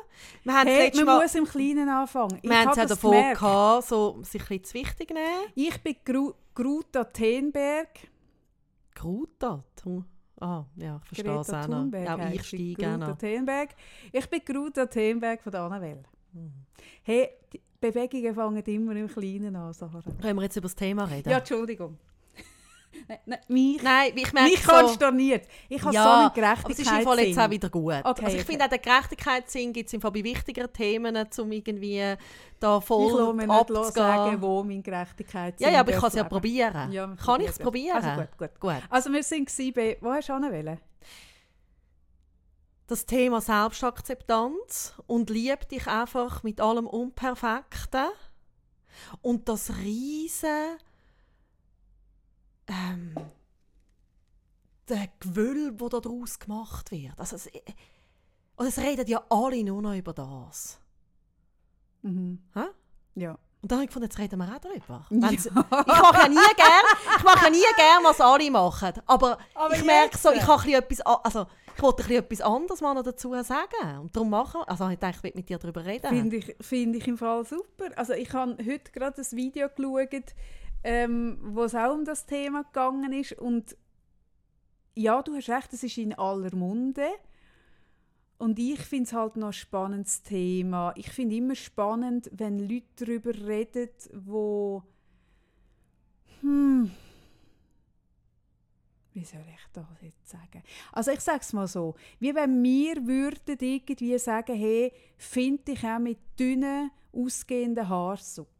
[0.45, 2.39] Hey, man Mal, muss im Kleinen anfangen.
[2.41, 5.52] Ich wir haben habe es auch davon gehabt, so, sich ein bisschen zu wichtig nehmen.
[5.56, 7.89] Ich bin Gru Gruta Thunberg.
[8.98, 9.64] Gruta.
[10.40, 11.92] Ah, ja, ich verstehe es auch noch.
[11.94, 13.18] Ja, ich steige auch noch.
[13.18, 13.70] Thunberg.
[14.12, 16.04] Ich bin Gruta Thunberg von der Annabelle.
[17.04, 20.02] Hey, die Bewegungen fangen immer im Kleinen an, Sarah.
[20.02, 21.30] Können wir jetzt über das Thema reden?
[21.30, 21.98] Ja, Entschuldigung.
[23.08, 24.72] Nein, nein, mich, Nein, ich merke mich so...
[24.72, 25.48] konsterniert.
[25.70, 27.52] Ich habe Ja, so einen aber es ist im Fall jetzt auch Gerechtigkeitssinn.
[27.52, 27.94] wieder gut.
[28.04, 28.44] Okay, also ich okay.
[28.44, 32.16] finde auch den Gerechtigkeitssinn gibt es im Fall bei wichtigeren Themen, um irgendwie
[32.60, 33.92] da voll Ich lasse mir nicht abzugehen.
[33.94, 36.92] sagen, wo mein Gerechtigkeitssinn ja, ja, aber ich kann es ja probieren.
[36.92, 38.04] Ja, kann ich es probieren.
[38.04, 38.60] Also gut, gut.
[38.60, 38.84] Gut.
[38.90, 39.98] Also wir sind bei...
[40.02, 40.80] Wo hast du hinwollen?
[42.88, 48.06] Das Thema Selbstakzeptanz und lieb dich einfach mit allem Unperfekten
[49.22, 50.78] und das riesen
[52.67, 53.15] ähm,
[54.89, 57.17] der Gewölbe, wo daraus gemacht wird.
[57.17, 57.49] Also es,
[58.56, 60.80] und es reden ja alle nur noch über das.
[62.01, 62.39] Mhm.
[62.53, 62.65] Hä?
[63.15, 63.38] Ja.
[63.62, 65.06] Und dann habe ich gefunden, jetzt reden wir auch darüber.
[65.10, 65.32] Ja.
[65.32, 68.93] Ich mache ja nie gern, ich mache ja nie gern, was alle machen.
[69.06, 72.93] Aber, Aber ich merke so, ich bisschen etwas, also ich wollte ein etwas anderes mal
[72.93, 73.99] noch dazu sagen.
[73.99, 76.08] Und darum machen, also ich gedacht, ich will mit dir darüber reden.
[76.08, 77.89] Finde ich, find ich im Fall super.
[77.95, 80.34] Also ich habe heute gerade ein Video geschaut,
[80.84, 83.34] ähm, wo es auch um das Thema gegangen ist.
[83.34, 83.76] Und
[84.96, 87.08] ja, du hast recht, es ist in aller Munde.
[88.38, 90.94] Und ich finde es halt noch ein spannendes Thema.
[90.96, 94.84] Ich finde immer spannend, wenn Leute darüber reden, wo
[96.42, 96.92] hm,
[99.18, 100.62] wie soll ich das jetzt sagen?
[100.92, 105.84] Also ich sage es mal so, wie wenn wir würden irgendwie sagen, hey, finde ich
[105.84, 108.52] auch mit dünnen, ausgehenden Haaren super.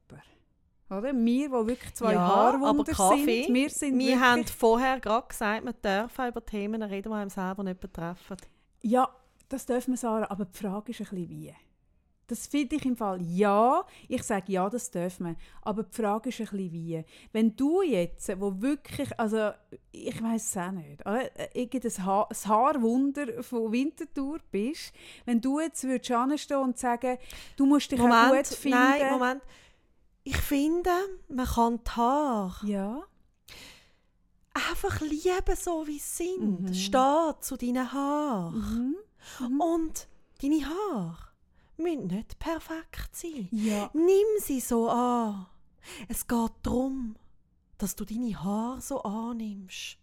[0.90, 1.14] Oder?
[1.14, 5.66] Wir, die wirklich zwei Ja, Haarwunder Kaffee, sind, wir sind Wir haben vorher gerade gesagt,
[5.66, 8.38] wir dürfen über Themen reden, die einem selber nicht betreffen.
[8.82, 9.10] Ja,
[9.50, 11.54] das dürfen wir sagen, aber die Frage ist ein bisschen wie.
[12.28, 13.86] Das finde ich im Fall ja.
[14.10, 15.36] Ich sage ja, das dürfen wir.
[15.62, 17.06] Aber die Frage ist ein bisschen wie.
[17.32, 19.52] Wenn du jetzt, wo wirklich, also
[19.94, 21.02] ich weiß es auch nicht,
[21.54, 24.94] irgendein ha ein Haarwunder von Winterthur bist,
[25.26, 27.18] wenn du jetzt würdest anstehen und sagen,
[27.56, 28.78] du musst dich Moment, auch gut finden.
[28.78, 29.42] Nein, Moment.
[30.30, 30.90] Ich finde,
[31.30, 33.04] man kann die Haare Ja.
[34.54, 36.62] einfach lieben, so wie sie sind.
[36.64, 36.74] Mhm.
[36.74, 38.96] Steh zu deinen Haaren.
[39.40, 39.62] Mhm.
[39.62, 40.08] Und
[40.42, 41.18] deine Haare
[41.78, 43.48] müssen nicht perfekt sein.
[43.52, 43.90] Ja.
[43.94, 45.46] Nimm sie so an.
[46.10, 47.16] Es geht darum,
[47.78, 49.98] dass du deine Haare so annimmst.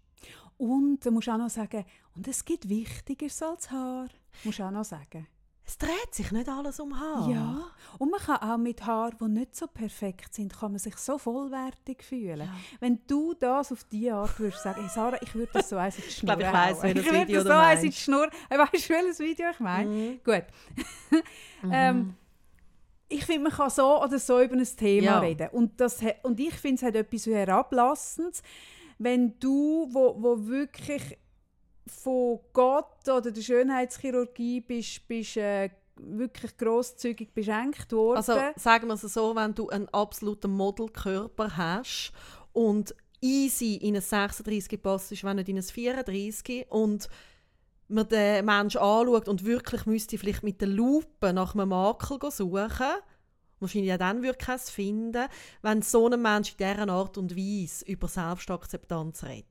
[0.56, 1.84] Und da musst du auch noch sagen,
[2.16, 4.08] und es gibt Wichtigeres als Haar.
[4.42, 5.26] Musst du auch noch sagen.
[5.66, 7.28] Es dreht sich nicht alles um Haar.
[7.30, 7.62] Ja.
[7.98, 11.16] Und man kann auch mit Haaren, die nicht so perfekt sind, kann man sich so
[11.16, 12.40] vollwertig fühlen.
[12.40, 12.54] Ja.
[12.80, 15.96] Wenn du das auf die Art würdest sagen, hey Sarah, ich würde das so eins
[15.96, 17.96] in die Schnur glaube, ich weiss, welches Ich würde Video das so eins in die.
[17.96, 18.30] Schnur.
[18.50, 19.88] Weißt du, welches Video ich meine?
[19.90, 20.20] Mhm.
[20.22, 20.44] Gut.
[21.72, 22.14] ähm,
[23.08, 25.18] ich finde, man kann so oder so über ein Thema Ja.
[25.20, 25.48] reden.
[25.52, 28.42] Und, das, und ich finde, es hat etwas Herablassendes,
[28.98, 31.16] wenn du, wo, wo wirklich
[31.86, 38.16] von Gott oder der Schönheitschirurgie bist, bist äh, wirklich grosszügig beschenkt worden.
[38.16, 42.12] Also sagen wir es so, wenn du einen absoluten Modelkörper hast
[42.52, 47.08] und easy in ein 36 passt, ist, wenn nicht in ein 34 und
[47.88, 52.86] man den Menschen anschaut und wirklich müsste vielleicht mit der Lupe nach einem Makel suchen,
[53.60, 55.26] wahrscheinlich auch dann würde keins finden,
[55.62, 59.46] wenn so ein Mensch in dieser Art und Weise über Selbstakzeptanz redet.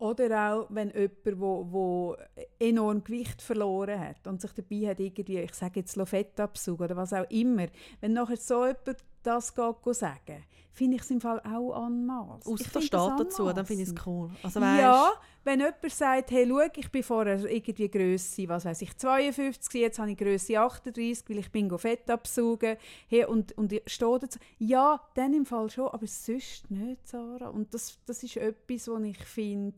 [0.00, 2.16] Oder auch, wenn jemand, wo, wo
[2.58, 6.96] enorm Gewicht verloren hat und sich dabei hat irgendwie, ich sage jetzt Fett absaugen oder
[6.96, 7.66] was auch immer,
[8.00, 12.46] wenn nachher so jemand das geht, sagen, finde ich es im Fall auch anmaß.
[12.46, 14.30] Aus der Stadt dazu, dann finde ich es cool.
[14.42, 15.12] Also, weisst, Ja,
[15.44, 19.98] wenn jemand sagt, hey, schau, ich bin vorher irgendwie Grösse, was weiß ich, 52, jetzt
[19.98, 22.76] habe ich Grösse 38, weil ich bin Fett absaugen
[23.08, 24.38] hey, und, und ich stehe dazu.
[24.58, 27.48] Ja, dann im Fall schon, aber sonst nicht, Sarah.
[27.48, 29.76] Und das, das ist etwas, was ich finde,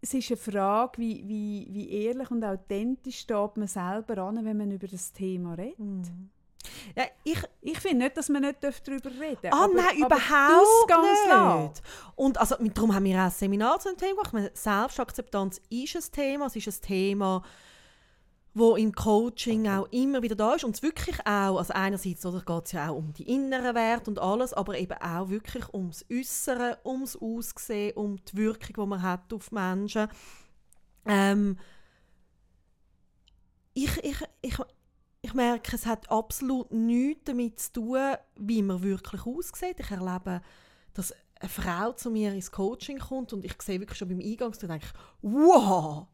[0.00, 4.56] es ist eine Frage, wie, wie, wie ehrlich und authentisch steht man selber an, wenn
[4.56, 5.78] man über das Thema redet.
[5.78, 6.30] Mhm.
[6.96, 9.52] Ja, ich, Ich finde nicht, dass man nicht darüber reden darf.
[9.52, 11.82] Ah aber, nein, aber überhaupt nicht.
[12.16, 14.32] Und also, darum haben wir auch ein Seminar zu dem Thema gemacht.
[14.32, 16.46] Meine, Selbstakzeptanz ist ein Thema.
[16.46, 17.42] Es ist ein Thema,
[18.54, 20.64] wo im Coaching auch immer wieder da ist.
[20.64, 24.18] Und es wirklich auch, also einerseits geht es ja auch um die inneren Werte und
[24.18, 29.32] alles, aber eben auch wirklich ums Äußere, ums Aussehen, um die Wirkung, die man hat
[29.32, 30.08] auf Menschen.
[31.06, 31.58] Ähm,
[33.74, 34.56] ich, ich, ich,
[35.34, 39.80] ich merke, es hat absolut nichts damit zu tun, wie man wirklich aussieht.
[39.80, 40.40] Ich erlebe,
[40.94, 44.52] dass eine Frau zu mir ins Coaching kommt und ich sehe wirklich schon beim Eingang,
[44.52, 44.92] da denke ich,
[45.22, 46.06] wow,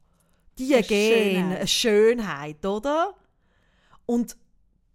[0.58, 1.58] die Eine gehen, Schönheit.
[1.58, 3.14] eine Schönheit, oder?
[4.06, 4.38] Und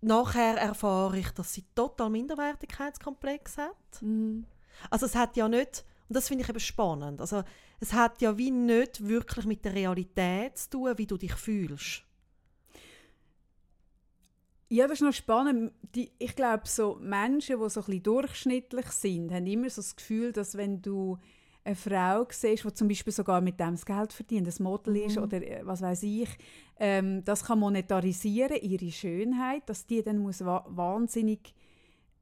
[0.01, 4.01] nachher erfahre ich, dass sie total Minderwertigkeitskomplex hat.
[4.01, 4.45] Mhm.
[4.89, 7.43] Also es hat ja nicht, und das finde ich eben spannend, also
[7.79, 12.03] es hat ja wie nicht wirklich mit der Realität zu tun, wie du dich fühlst.
[14.69, 15.73] Ja, das ist noch spannend.
[15.93, 19.95] Die, ich glaube, so Menschen, die so ein bisschen durchschnittlich sind, haben immer so das
[19.95, 21.17] Gefühl, dass wenn du
[21.63, 25.17] eine Frau siehst, die zum Beispiel sogar mit dem das Geld verdient, ein Model ist
[25.17, 26.29] oder äh, was weiß ich,
[26.79, 31.53] ähm, das kann monetarisieren, ihre Schönheit, dass die dann muss wa wahnsinnig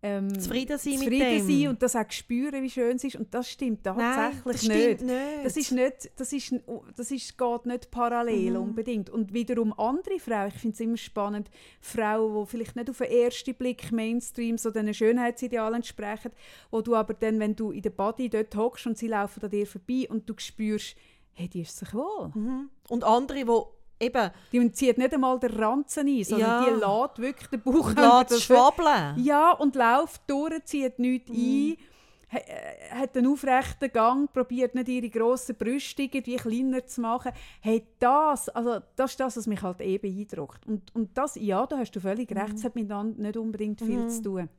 [0.03, 1.47] ähm, Zufrieden sein mit zufrieden dem.
[1.61, 3.15] sein und das auch spüren, wie schön sie ist.
[3.15, 4.83] Und das stimmt Nein, tatsächlich das nicht.
[4.99, 5.45] stimmt nicht.
[5.45, 6.55] Das ist nicht, das ist,
[6.97, 8.57] das ist, geht nicht parallel Mhm.
[8.57, 9.09] unbedingt.
[9.09, 13.07] Und wiederum andere Frauen, ich finde es immer spannend, Frauen, die vielleicht nicht auf den
[13.11, 16.31] ersten Blick Mainstream so diesen Schönheitsidealen entsprechen,
[16.69, 19.49] wo du aber dann, wenn du in der Body dort hockst und sie laufen an
[19.49, 20.95] dir vorbei und du spürst,
[21.31, 22.29] hey, die ist sich wohl.
[22.35, 22.69] Mhm.
[22.89, 23.63] Und andere, die
[24.05, 26.65] eben Die zieht nicht einmal den Ranzen ein, sondern Ja.
[26.65, 29.23] die lädt wirklich den Bauch lässt das- schwabbeln.
[29.23, 31.37] ja, und läuft durch, zieht nichts Mhm.
[31.37, 37.31] ein, äh, hat einen aufrechten Gang, probiert nicht ihre grossen Brüste irgendwie kleiner zu machen.
[37.61, 40.65] Hey, das, also das ist das, was mich halt eh beeindruckt.
[40.67, 42.37] Und, und das, ja, da hast du völlig Mhm.
[42.37, 44.49] recht, es hat miteinander nicht unbedingt viel zu tun.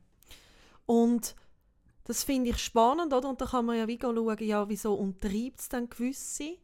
[0.85, 1.35] Und
[2.05, 3.27] das finde ich spannend, oder?
[3.29, 6.57] Und da kann man ja wie schauen, ja, wieso umtreibt es dann gewisse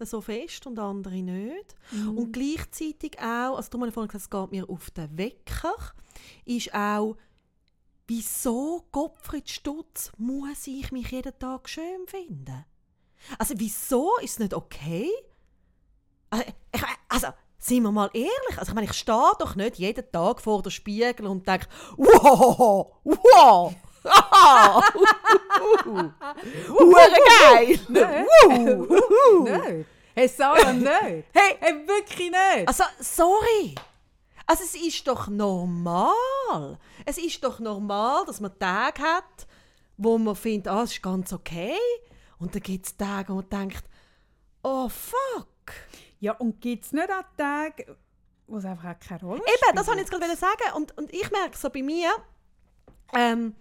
[0.00, 1.74] so fest und andere nicht.
[1.90, 2.18] Mhm.
[2.18, 5.74] Und gleichzeitig auch, also darum habe ich vorhin gesagt, es geht mir auf den Wecker,
[6.44, 7.16] ist auch,
[8.06, 12.64] wieso, Gottfried Stutz, muss ich mich jeden Tag schön finden?
[13.38, 15.10] Also wieso ist es nicht okay?
[16.30, 17.28] Also, ich, also
[17.58, 20.70] seien wir mal ehrlich, also ich meine, ich stehe doch nicht jeden Tag vor dem
[20.70, 23.74] Spiegel und denke, wow, wow,
[26.68, 28.26] hure geil, Nein.
[29.44, 29.86] Nein.
[30.14, 31.26] Hey, Sarah, nicht.
[31.32, 32.68] Hey, Hey, wirklich nicht.
[32.68, 33.74] also sorry,
[34.46, 36.78] Also es ist doch normal.
[37.04, 39.46] Es ist doch normal, dass man Tage hat,
[39.96, 41.76] wo man findet, ah, es ist ganz okay.
[42.38, 43.84] Und dann gibt es Tage, wo man denkt,
[44.62, 45.48] oh fuck.
[46.20, 47.96] Ja, und gibt es nicht auch Tage,
[48.46, 49.78] wo es einfach auch keine Rolle Eben, spielt?
[49.78, 50.76] das wollte ich jetzt gerade sagen.
[50.76, 52.10] Und, und ich merke so bei mir,
[53.14, 53.54] ähm,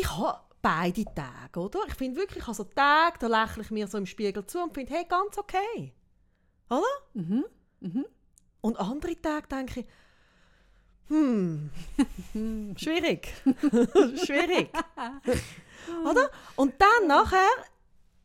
[0.00, 1.80] ich habe beide Tage, oder?
[1.88, 4.62] Ich finde wirklich, ich habe so Tage, da lächle ich mir so im Spiegel zu
[4.62, 5.94] und finde, hey, ganz okay.
[6.70, 6.82] Oder?
[7.14, 7.44] Mhm.
[7.80, 8.06] Mhm.
[8.60, 9.86] Und andere Tage denke ich,
[11.08, 11.70] hm,
[12.76, 13.32] schwierig.
[14.24, 14.70] schwierig.
[16.04, 16.30] Oder?
[16.56, 17.48] Und dann nachher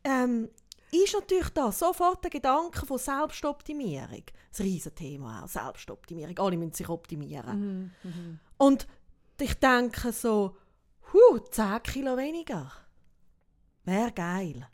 [0.02, 0.50] ähm,
[0.92, 4.24] ist natürlich da sofort der Gedanke von Selbstoptimierung.
[4.50, 6.38] Das Riesenthema auch, Selbstoptimierung.
[6.38, 7.58] Alle müssen sich optimieren.
[7.58, 7.90] Mhm.
[8.02, 8.40] Mhm.
[8.58, 8.86] Und
[9.40, 10.56] ich denke so,
[11.14, 12.70] huh, 10 Kilo weniger.
[13.84, 14.68] Wäre geil.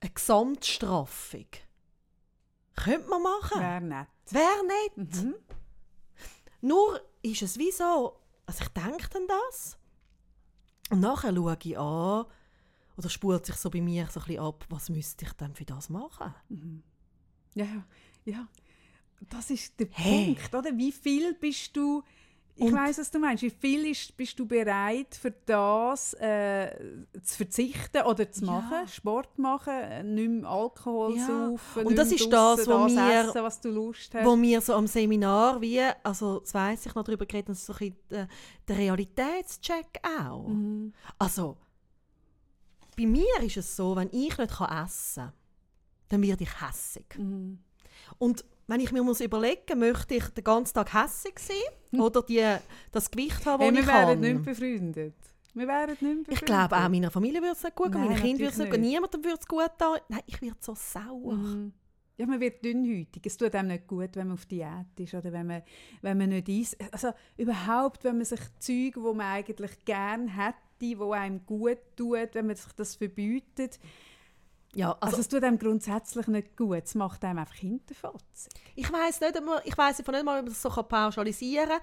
[0.00, 1.46] Eine Gesamtstraffung.
[2.76, 3.60] Könnte man machen.
[3.60, 4.08] Wäre nett.
[4.30, 5.22] Wäre nicht.
[5.24, 5.34] Mhm.
[6.60, 9.78] Nur ist es wie so, also ich denke dann das
[10.90, 12.26] und nachher schaue ich an
[12.96, 15.64] oder spult sich so bei mir so ein bisschen ab, was müsste ich denn für
[15.64, 16.34] das machen?
[17.54, 17.84] Ja,
[18.24, 18.48] ja.
[19.30, 20.34] Das ist der Hey.
[20.34, 20.76] Punkt, oder?
[20.76, 22.02] Wie viel bist du...
[22.56, 23.42] Ich Und- weiß, was du meinst.
[23.42, 26.70] Wie viel ist, bist du bereit, für das äh,
[27.20, 28.52] zu verzichten oder zu Ja.
[28.52, 28.86] machen?
[28.86, 31.26] Sport machen, äh, nicht mehr Alkohol Ja.
[31.26, 34.24] saufen, Und das ist das, wo wir- essen, was du Lust hast.
[34.24, 37.66] Wo wir so am Seminar wie, also das weiss ich noch darüber geredet, das ist
[37.66, 38.28] so ein bisschen der,
[38.68, 40.46] der Realitätscheck auch.
[40.46, 40.92] Mhm.
[41.18, 41.56] Also,
[42.96, 45.32] bei mir ist es so, wenn ich nicht kann essen kann,
[46.08, 47.06] dann werde ich hässig.
[47.18, 47.58] Mhm.
[48.18, 52.44] Und wenn ich mir muss überlegen möchte ich den ganzen Tag hässig sein oder die,
[52.92, 54.20] das Gewicht haben, das Hey, wir ich wären kann?
[54.20, 55.14] nicht mehr befreundet.
[55.54, 56.32] Wir wären nicht befreundet.
[56.32, 58.70] ich glaube, auch meiner Familie würde es nicht gut gehen, meinen Kindern würde es nicht
[58.70, 59.96] gut niemandem würde es gut tun.
[60.08, 61.34] Nein, ich werde so sauer.
[61.34, 61.72] Mhm.
[62.16, 63.26] Ja, man wird dünnhäutig.
[63.26, 65.62] Es tut einem nicht gut, wenn man auf Diät ist oder wenn man,
[66.00, 66.76] wenn man nicht isst.
[66.92, 72.28] Also überhaupt, wenn man sich Zeug, wo man eigentlich gerne hätte, wo einem gut tut,
[72.34, 73.80] wenn man sich das verbietet.
[74.74, 76.82] Ja, Also, also, es tut einem grundsätzlich nicht gut.
[76.84, 78.50] Es macht einem einfach hinterfotzen.
[78.74, 81.80] ich weiß nicht, ob man, ich weiß nicht mal, ob man das so pauschalisieren kann.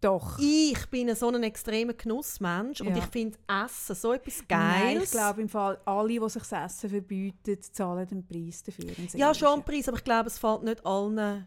[0.00, 0.38] Doch.
[0.38, 2.96] Ich bin so ein extremer Genussmensch und Ja.
[2.98, 5.04] ich finde Essen so etwas Nein, Geiles.
[5.04, 8.90] ich glaube im Fall, alle, die sich das Essen verbieten, zahlen den Preis dafür.
[9.14, 11.46] ja, schon ein Preis, aber ich glaube, es fällt nicht allen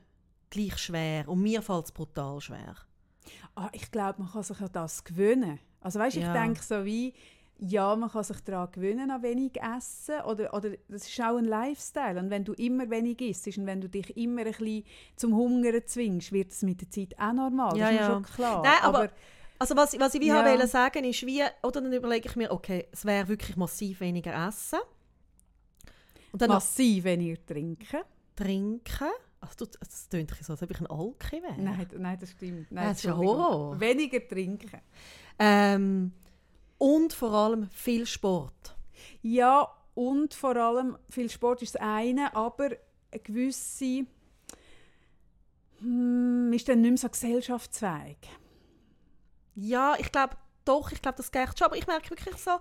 [0.50, 1.28] gleich schwer.
[1.30, 2.76] Und mir fällt es brutal schwer.
[3.56, 5.60] Ah, ich glaube, man kann sich an das gewöhnen.
[5.82, 6.34] Also weißt, Ja.
[6.34, 7.14] ich denke so wie,
[7.60, 10.22] ja, man kann sich daran gewöhnen, an wenig essen.
[10.26, 12.20] Oder, oder das ist auch ein Lifestyle.
[12.20, 14.84] Und wenn du immer wenig isst und wenn du dich immer ein bisschen
[15.16, 17.78] zum Hungern zwingst, wird es mit der Zeit auch normal.
[17.78, 18.12] Ja, das ist ja.
[18.14, 18.62] schon klar.
[18.64, 19.10] Nein, aber-
[19.60, 20.46] Also was, was ich wie Ja.
[20.46, 24.48] wollte sagen ist, wie, oder dann überlege ich mir, okay, es wäre wirklich massiv weniger
[24.48, 24.78] essen.
[26.32, 28.02] Und dann massiv weniger trinken.
[28.36, 29.08] trinken.
[29.40, 31.60] Also, das klingt so, als ob ich ein Alki wäre.
[31.60, 32.72] Nein, nein, das stimmt.
[32.72, 33.18] Nein, das ist ein.
[33.18, 33.80] Horror.
[33.80, 34.82] Weniger trinken.
[35.40, 36.12] Ähm,
[36.78, 38.76] und vor allem viel Sport.
[39.22, 42.70] Ja, und vor allem, viel Sport ist das eine, aber
[43.12, 44.06] eine gewisse
[45.80, 48.18] hm, ist dann nicht mehr so gesellschaftsfähig.
[49.56, 50.36] Ja, ich glaube
[50.66, 51.66] doch, ich glaube, das geht schon.
[51.66, 52.52] Aber ich merke wirklich so,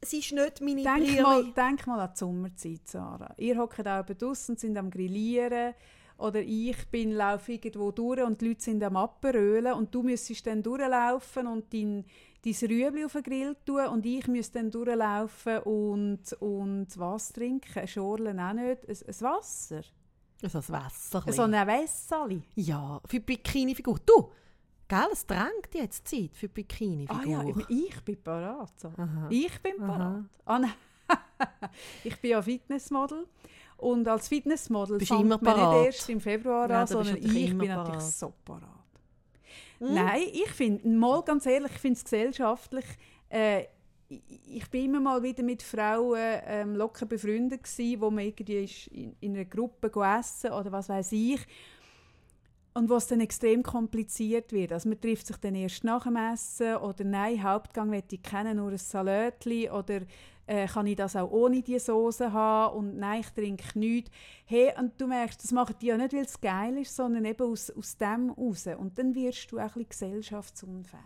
[0.00, 3.34] es ist nicht meine Denk mal, denk mal an die Sommerzeit, Sarah.
[3.36, 5.74] Ihr hockt auch draußen und sind am Grillieren.
[6.18, 10.46] Oder ich bin, laufe irgendwo durch und die Leute sind am Aperölen und du müsstest
[10.46, 12.04] dann durchlaufen und dein,
[12.44, 17.78] dein Rüebli auf den Grill tun und ich müsste dann durchlaufen und, und was trinken?
[17.78, 19.82] Ein Schorlen auch nicht, ein, ein Wasser.
[20.42, 21.22] Also das Wasser.
[21.32, 22.42] So ein Wässali.
[22.54, 23.98] Ja, für die Bikini-Figur.
[24.06, 24.30] Du,
[24.88, 27.26] gell, es drängt jetzt Zeit für die Ah Bikini-Figur.
[27.26, 28.72] ja, ich, bin parat.
[28.80, 28.90] So.
[29.28, 30.24] Ich bin parat.
[30.46, 30.72] Ah, nein.
[32.04, 33.26] ich bin ja Fitnessmodel.
[33.76, 37.68] Und als Fitnessmodel fängt man nicht erst im Februar Ja, an, sondern natürlich ich bin
[37.68, 38.02] natürlich parat.
[38.12, 38.79] so parat.
[39.80, 39.94] Hm?
[39.94, 42.84] Nein, ich finde, mal ganz ehrlich, ich finde es gesellschaftlich,
[43.30, 43.64] äh,
[44.08, 48.88] ich- bin immer mal wieder mit Frauen ähm, locker befreundet gsi, wo man irgendwie ist
[48.88, 51.40] in, in einer Gruppe essen oder was weiß ich
[52.74, 54.72] und wo es dann extrem kompliziert wird.
[54.72, 58.56] Also man trifft sich dann erst nach dem Essen oder nein, Hauptgang möchte ich kennen,
[58.58, 60.00] nur ein Salätli oder
[60.50, 64.10] äh, kann ich das auch ohne die Soße haben und nein, ich trinke nichts.
[64.44, 67.46] Hey, und du merkst, das machen die ja nicht, weil es geil ist, sondern eben
[67.46, 68.66] aus, aus dem raus.
[68.76, 71.00] Und dann wirst du auch ein bisschen gesellschaftsunfähig.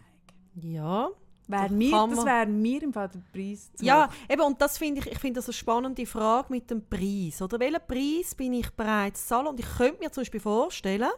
[0.55, 1.11] Ja.
[1.47, 4.14] Wär mir, das wäre mir im Fall der Preis zu Ja, hoch.
[4.33, 7.43] eben, und das finde ich, ich finde das eine spannende Frage mit dem Preis.
[7.43, 9.49] Oder welchen Preis bin ich bereit zu zahlen?
[9.49, 11.11] Und ich könnte mir zum Beispiel vorstellen,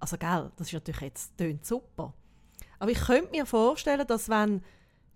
[0.00, 2.14] also gell, das ist natürlich jetzt tönt super,
[2.80, 4.60] aber ich könnte mir vorstellen, dass wenn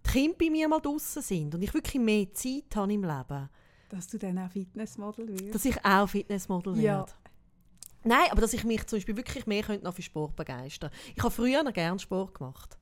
[0.03, 3.49] Kinder bei mir mal draußen sind und ich wirklich mehr Zeit habe im Leben,
[3.91, 5.55] Dass du dann auch Fitnessmodel wirst.
[5.55, 6.83] Dass ich auch Fitnessmodel werde.
[6.83, 7.07] Ja.
[8.05, 11.23] Nein, aber dass ich mich zum Beispiel wirklich mehr könnte noch für Sport begeistern Ich
[11.23, 12.79] habe früher noch gerne Sport gemacht.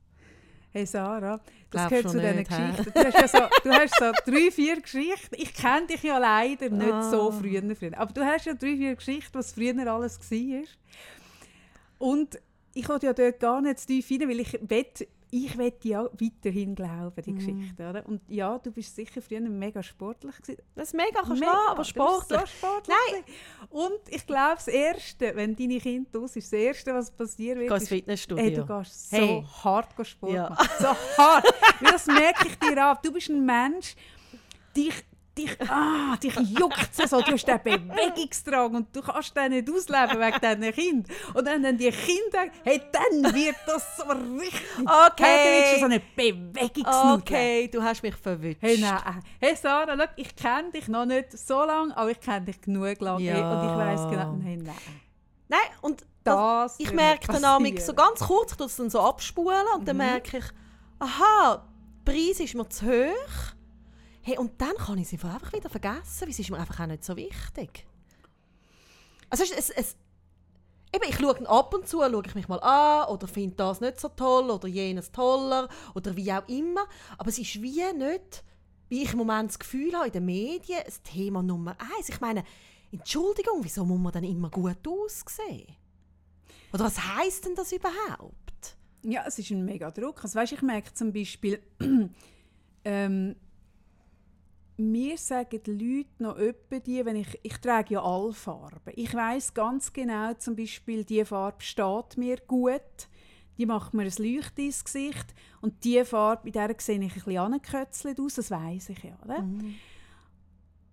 [0.71, 2.45] Hey Sarah, das Glaub gehört zu diesen?
[2.45, 2.93] Geschichten.
[2.93, 5.35] Du hast, ja so, du hast so drei, vier Geschichten.
[5.39, 7.33] Ich kenne dich ja leider nicht so Ah.
[7.33, 7.99] früher, früher.
[7.99, 10.63] Aber du hast ja drei, vier Geschichten, was früher alles war.
[11.99, 12.39] Und
[12.75, 16.05] ich wollte ja dort gar nicht zu tief rein, weil ich wett, ich wette ja
[16.05, 17.37] weiterhin glauben, die Mhm.
[17.37, 17.89] Geschichte.
[17.91, 18.07] Oder?
[18.07, 20.63] Und ja, du bist sicher früher mega sportlich gewesen.
[20.75, 22.41] Das ist mega, kannst Mega, aber du bist sportlich.
[22.41, 23.25] So sportlich Nein.
[23.71, 27.69] Und ich glaube, das Erste, wenn deine Kinder draus ist, das Erste, was passieren Ich
[27.71, 28.45] wird, ist, Fitnessstudio.
[28.45, 29.45] Hey, du gehst so Hey.
[29.65, 30.49] hart Sport Ja.
[30.51, 30.69] machen.
[30.79, 30.87] So
[31.23, 31.45] hart.
[31.83, 33.03] Das merke ich dir ab.
[33.03, 33.95] Du bist ein Mensch,
[34.77, 34.95] dich,
[35.37, 37.21] dich, ah, dich juckt es so.
[37.21, 41.17] Du hast den Bewegungsdrang und du kannst den nicht ausleben wegen deinen Kindern.
[41.35, 44.63] Und dann die Kinder, hey, dann wird das so richtig.
[44.79, 45.25] Okay.
[45.25, 47.21] Hey, du bist so eine Bewegungsnudel.
[47.21, 48.59] Okay, du hast mich verwünscht.
[48.63, 49.23] Hey, nein.
[49.41, 53.01] Hey Sarah, schau, ich kenne dich noch nicht so lange, aber ich kenne dich genug
[53.01, 53.23] lange.
[53.25, 53.51] Ja.
[53.61, 54.75] Und ich weiss genau, hey, nein.
[55.49, 57.79] Nein, und das, Das ich merke dann passieren.
[57.79, 59.87] so ganz kurz, ich tue es dann so abspulen und Mhm.
[59.87, 60.45] dann merke ich,
[60.99, 61.63] aha,
[62.07, 63.56] der Preis ist mir zu hoch.
[64.27, 66.87] Hey, und dann kann ich sie einfach wieder vergessen, weil es ist mir einfach auch
[66.89, 67.87] nicht so wichtig.
[69.31, 69.97] Also es, es, es,
[70.93, 74.01] eben, ich schaue ab und zu, schaue ich mich mal an oder finde das nicht
[74.01, 76.87] so toll oder jenes toller oder wie auch immer.
[77.19, 78.43] Aber es ist wie nicht,
[78.89, 82.09] wie ich im Moment das Gefühl habe, in den Medien, das Thema Nummer eins.
[82.09, 82.43] Ich meine,
[82.91, 85.77] Entschuldigung, wieso muss man dann immer gut aussehen?
[86.73, 88.77] Oder was heisst denn das überhaupt?
[89.05, 90.25] Ja, es ist ein mega Druck.
[90.25, 91.63] Also, weißt, ich merke zum Beispiel,
[92.85, 93.37] ähm,
[94.79, 98.93] mir sagen die Leute noch öppe die, wenn ich, ich trage ja alle Farben.
[98.95, 103.09] Ich weiß ganz genau, zum Beispiel, die Farbe steht mir gut,
[103.59, 107.09] die macht mir ein Leucht ins Gesicht und die Farbe, in der sehe ich ein
[107.09, 109.19] bisschen angekötzelt aus, das weiß ich ja.
[109.25, 109.45] Oder?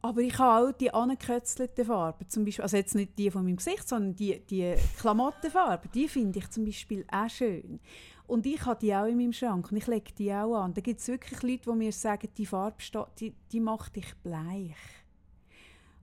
[0.02, 3.56] Aber ich habe auch die angekötzelten Farben, zum Beispiel, also jetzt nicht die von meinem
[3.56, 7.80] Gesicht, sondern die, die Klamottenfarben, die finde ich zum Beispiel auch schön.
[8.28, 10.74] Und ich habe die auch in meinem Schrank und ich lege die auch an.
[10.74, 14.14] Da gibt es wirklich Leute, die mir sagen, die Farbe steht, die, die macht dich
[14.24, 14.76] bleich.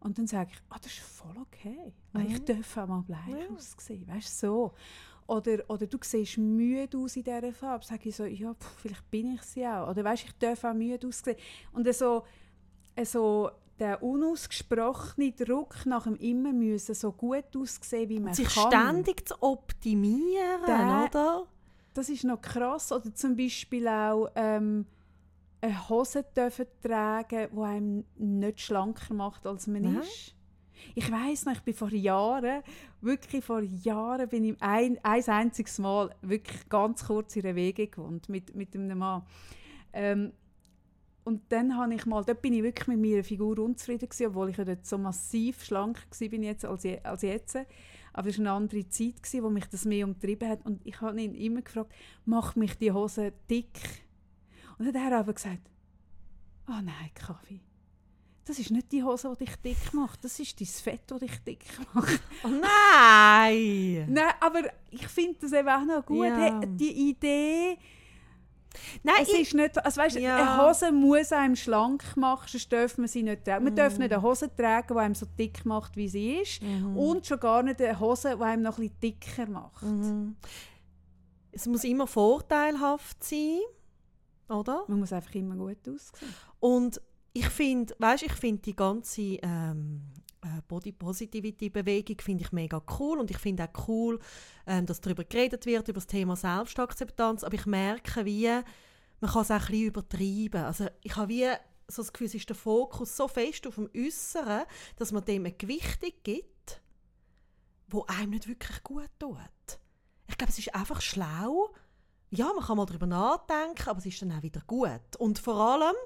[0.01, 1.93] Und dann sage ich, ah, das ist voll okay.
[2.15, 3.55] Ah, Ich darf auch mal bleich Ja.
[3.55, 4.73] aussehen, weißt du, so.
[5.27, 7.85] Oder, oder du siehst müde aus in dieser Farbe.
[7.85, 9.89] Sage ich so, ja, pff, vielleicht bin ich sie auch.
[9.91, 11.37] Oder weißt, ich darf auch müde aussehen.
[11.73, 12.25] Und so,
[13.05, 18.67] so der unausgesprochene Druck nach dem immer müssen so gut aussehen, wie man Sich kann.
[18.71, 21.47] ständig zu optimieren, Der- oder?
[21.95, 22.93] Das ist noch krass.
[22.93, 24.87] Oder zum Beispiel auch ähm,
[25.61, 29.97] eine Hose dürfen tragen, die einem nicht schlanker macht, als man Nein.
[29.97, 30.35] ist.
[30.95, 32.63] Ich weiß noch, ich bin vor Jahren,
[33.03, 37.87] wirklich vor Jahren, bin ich ein, ein einziges Mal wirklich ganz kurz in der Wege
[37.87, 39.23] gewohnt mit, mit einem Mann.
[39.93, 40.33] Ähm,
[41.25, 44.51] und dann habe ich mal, dort bin ich wirklich mit meiner Figur unzufrieden gewesen, obwohl
[44.51, 47.59] ich ja dort so massiv schlank war bin jetzt als, je, als jetzt.
[48.13, 50.65] Aber es war eine andere Zeit, gewesen, wo mich das mehr umtrieben hat.
[50.65, 51.93] Und ich habe ihn immer gefragt,
[52.25, 54.05] macht mich die Hose dick?
[54.79, 55.71] Und dann hat er aber gesagt,
[56.67, 57.61] ah nein, Kaffee.
[58.45, 60.25] Das ist nicht die Hose, die dich dick macht.
[60.25, 62.21] Das ist dein Fett, das dich dick macht.
[62.43, 64.07] Oh nein!
[64.09, 66.27] Nein, aber ich finde das eben auch noch gut.
[66.27, 66.37] Ja.
[66.37, 67.79] Hey, die Idee,
[69.03, 70.37] Nein, es ich, ist nicht, also weißt, Ja.
[70.37, 73.65] eine Hose muss einem schlank machen, sonst darf man sie nicht tragen.
[73.65, 74.01] Man darf Mm.
[74.03, 76.63] nicht eine Hose tragen, die einem so dick macht, wie sie ist.
[76.63, 76.97] Mhm.
[76.97, 79.83] Und schon gar nicht eine Hose, die einem noch ein bisschen dicker macht.
[79.83, 80.37] Mhm.
[81.53, 83.59] Es muss immer vorteilhaft sein,
[84.49, 84.85] oder?
[84.87, 86.33] Man muss einfach immer gut aussehen.
[86.61, 87.01] Und
[87.33, 90.20] ich finde, weißt, ich finde die ganze ähm, äh,
[90.69, 94.19] Body Positivity Bewegung finde ich mega cool und ich finde auch cool,
[94.67, 97.45] ähm, dass darüber geredet wird über das Thema Selbstakzeptanz.
[97.45, 98.49] Aber ich merke, wie
[99.21, 100.65] man kann es auch ein bisschen übertreiben.
[100.65, 101.49] Also ich habe wie
[101.89, 104.65] so das Gefühl, es ist der Fokus so fest auf dem Äußeren,
[104.97, 106.81] dass man dem eine Gewichtung gibt,
[107.89, 109.37] wo einem nicht wirklich gut tut.
[110.29, 111.75] Ich glaube, es ist einfach schlau.
[112.31, 115.17] Ja, man kann mal darüber nachdenken, aber es ist dann auch wieder gut.
[115.19, 115.97] Und vor allem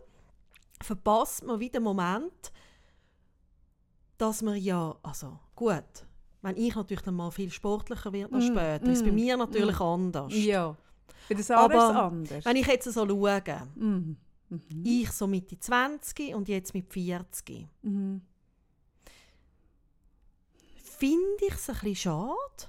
[0.83, 2.53] verpasst man wieder den Moment,
[4.19, 5.85] dass man ja, also gut,
[6.43, 9.37] wenn ich natürlich dann mal viel sportlicher werde Mm, später, ist es bei mm, mir
[9.37, 9.83] natürlich mm.
[9.83, 10.33] anders.
[10.35, 10.77] Ja.
[11.29, 12.45] Bei der Sarah ist es Aber anders.
[12.45, 13.43] Wenn ich jetzt so schaue,
[13.75, 14.17] Mhm.
[14.51, 14.59] Mhm.
[14.85, 18.21] ich so Mitte 20 und jetzt mit 40, Mhm.
[20.77, 22.69] finde ich es ein bisschen schade,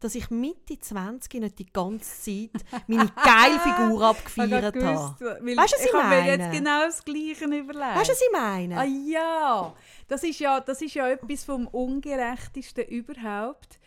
[0.00, 5.20] dass ich Mitte 20 nicht die ganze Zeit meine geile Figur Ich habe abgefeiert gewusst,
[5.20, 5.38] habe.
[5.42, 6.30] weil Weißt du, was ich ich habe mir meine?
[6.44, 7.96] jetzt genau das Gleiche überlegt.
[7.96, 8.78] Weißt du, was ich meine?
[8.78, 9.74] Ah ja,
[10.08, 13.78] das ist ja, das ist ja etwas vom Ungerechtesten überhaupt,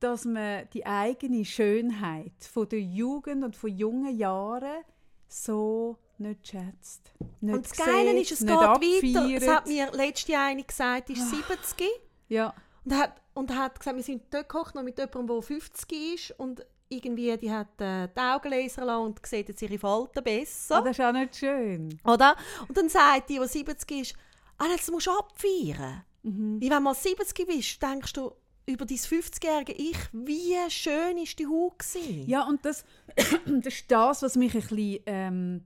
[0.00, 4.82] dass man die eigene Schönheit von der Jugend und von jungen Jahren
[5.28, 7.12] so nicht schätzt.
[7.40, 8.70] Nicht und das Geile sieht, ist, es geht weiter.
[8.72, 9.42] abfeiert.
[9.42, 11.36] Es hat mir letzte eine gesagt, ist Ah.
[11.48, 11.88] 70
[12.28, 12.54] Ja,
[12.84, 16.38] und hat, und hat gesagt, wir sind dort gekocht noch mit jemandem, der 50 ist
[16.38, 20.76] und irgendwie, die hat äh, die Augenlaser lang und sieht jetzt ihre Falten besser.
[20.76, 21.98] ah, das ist auch nicht schön.
[22.04, 22.36] Oder?
[22.68, 24.14] Und dann sagt die, die 70 ist,
[24.58, 26.04] ah, das musst du abfeiern.
[26.22, 26.60] Mhm.
[26.60, 28.32] Wie wenn du mal 70 bist, denkst du
[28.66, 32.28] über dein 50-jährige Ich, wie schön war die Haut gewesen.
[32.28, 32.84] Ja, und das,
[33.46, 35.64] das ist das, was mich ein bisschen ähm,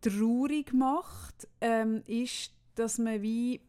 [0.00, 3.60] traurig macht, ähm, ist, dass man wie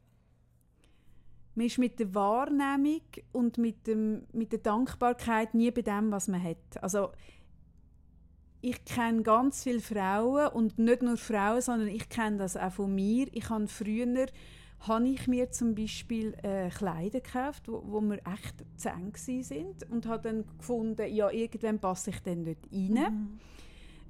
[1.56, 3.02] man ist mit der Wahrnehmung
[3.32, 6.82] und mit, dem, mit der Dankbarkeit nie bei dem, was man hat.
[6.82, 7.12] Also
[8.62, 12.96] ich kenne ganz viele Frauen und nicht nur Frauen, sondern ich kenne das auch von
[12.96, 13.28] mir.
[13.34, 14.28] Ich habe früher
[14.88, 19.90] habe ich mir zum Beispiel äh, Kleider gekauft, wo, wo mir echt zu eng sind
[19.90, 22.94] und habe dann gefunden, ja irgendwann passe ich dann dort rein.
[22.94, 23.40] Mhm.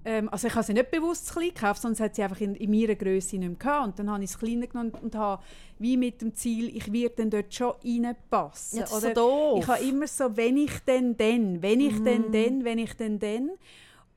[0.06, 2.70] Ähm, also ich habe sie nicht bewusst klein gekauft, es hat sie einfach in, in
[2.72, 3.88] meiner Größe nicht mehr gehabt.
[3.88, 5.42] Und dann habe ich es kleiner genommen und habe
[5.80, 8.80] wie mit dem Ziel, ich werde dann dort schon reinpassen.
[8.80, 9.60] Ja, so Oder doof.
[9.64, 12.04] ich habe immer so, wenn ich denn, dann, wenn ich Mhm.
[12.06, 13.52] denn, dann, wenn ich denn, dann.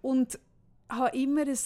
[0.03, 0.39] Und
[0.89, 1.59] habe immer ein,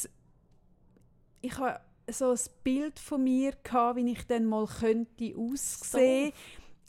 [1.42, 6.32] ich habe so ein Bild von mir gehabt, wie ich dann mal könnte aussehen,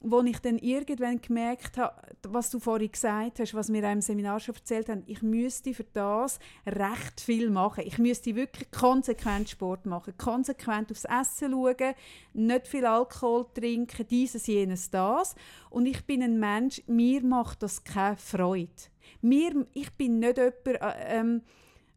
[0.01, 4.39] wo ich dann irgendwann gemerkt habe, was du vorhin gesagt hast, was wir im Seminar
[4.39, 7.83] schon erzählt haben, ich müsste für das recht viel machen.
[7.85, 11.93] Ich müsste wirklich konsequent Sport machen, konsequent aufs Essen schauen,
[12.33, 15.35] nicht viel Alkohol trinken, dieses, jenes, das.
[15.69, 18.69] Und ich bin ein Mensch, mir macht das keine Freude.
[19.21, 21.43] Mir, ich bin nicht jemand, äh, ähm,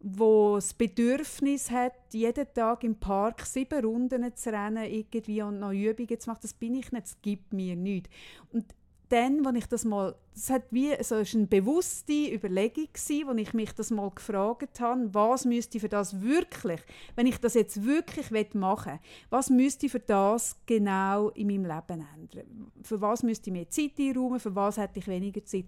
[0.07, 5.73] wo das Bedürfnis hat, jeden Tag im Park sieben Runden zu rennen irgendwie und noch
[5.73, 8.11] Übungen zu machen, das bin ich nicht, das gibt mir nichts.
[8.53, 8.67] Und
[9.09, 13.33] dann, als ich das mal, das hat wie, so ist eine bewusste Überlegung gewesen, wo
[13.33, 16.81] ich mich das mal gefragt habe, was müsste ich für das wirklich,
[17.17, 19.01] wenn ich das jetzt wirklich machen will,
[19.31, 22.73] was müsste ich für das genau in meinem Leben ändern?
[22.83, 25.65] Für was müsste ich mehr Zeit einräumen, für was hätte ich weniger Zeit?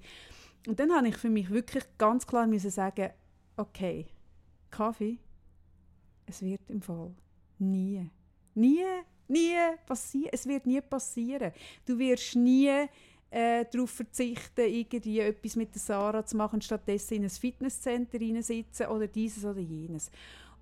[0.66, 3.10] Und dann habe ich für mich wirklich ganz klar müssen sagen,
[3.56, 4.06] okay,
[4.76, 5.18] Kaffee,
[6.26, 7.14] es wird im Fall
[7.58, 8.10] nie,
[8.54, 8.84] nie,
[9.28, 9.56] nie
[9.86, 10.30] passieren.
[10.32, 11.52] Es wird nie passieren.
[11.86, 12.88] Du wirst nie
[13.30, 18.88] äh, darauf verzichten, irgendwie etwas mit der Sarah zu machen, stattdessen in ein Fitnesscenter reinsitzen
[18.88, 20.10] oder dieses oder jenes.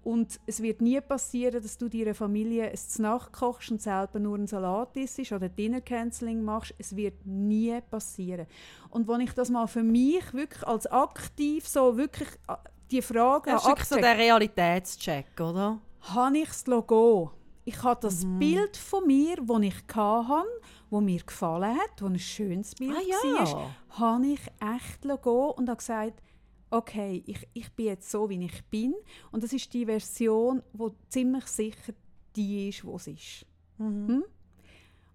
[0.04, 4.18] Und es wird nie passieren, dass du deiner Familie es zu Nacht kochst und selber
[4.18, 6.74] nur einen Salat isst oder Dinner Canceling machst.
[6.76, 8.46] Es wird nie passieren.
[8.90, 12.54] Und wenn ich das mal für mich wirklich als aktiv so wirklich äh,
[12.91, 15.80] die Frage Das ist so der Realitätscheck, oder?
[16.01, 17.32] habe ich das Logo.
[17.64, 18.39] Ich habe das Mhm.
[18.39, 20.45] Bild von mir, das ich hatte,
[20.91, 23.70] das mir gefallen hat, das ein schönes Bild Ah war, ja.
[23.99, 26.22] habe ich echt Logo und habe gesagt,
[26.70, 28.95] okay, ich, ich bin jetzt so, wie ich bin.
[29.32, 31.95] Und das ist die Version, die ziemlich sicher
[32.37, 33.47] die ist, die es ist.
[33.78, 34.09] Mhm.
[34.09, 34.24] Hm?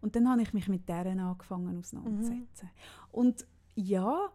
[0.01, 2.69] Und dann habe ich mich mit deren angefangen auseinanderzusetzen.
[3.11, 3.45] Und
[3.75, 4.29] ja,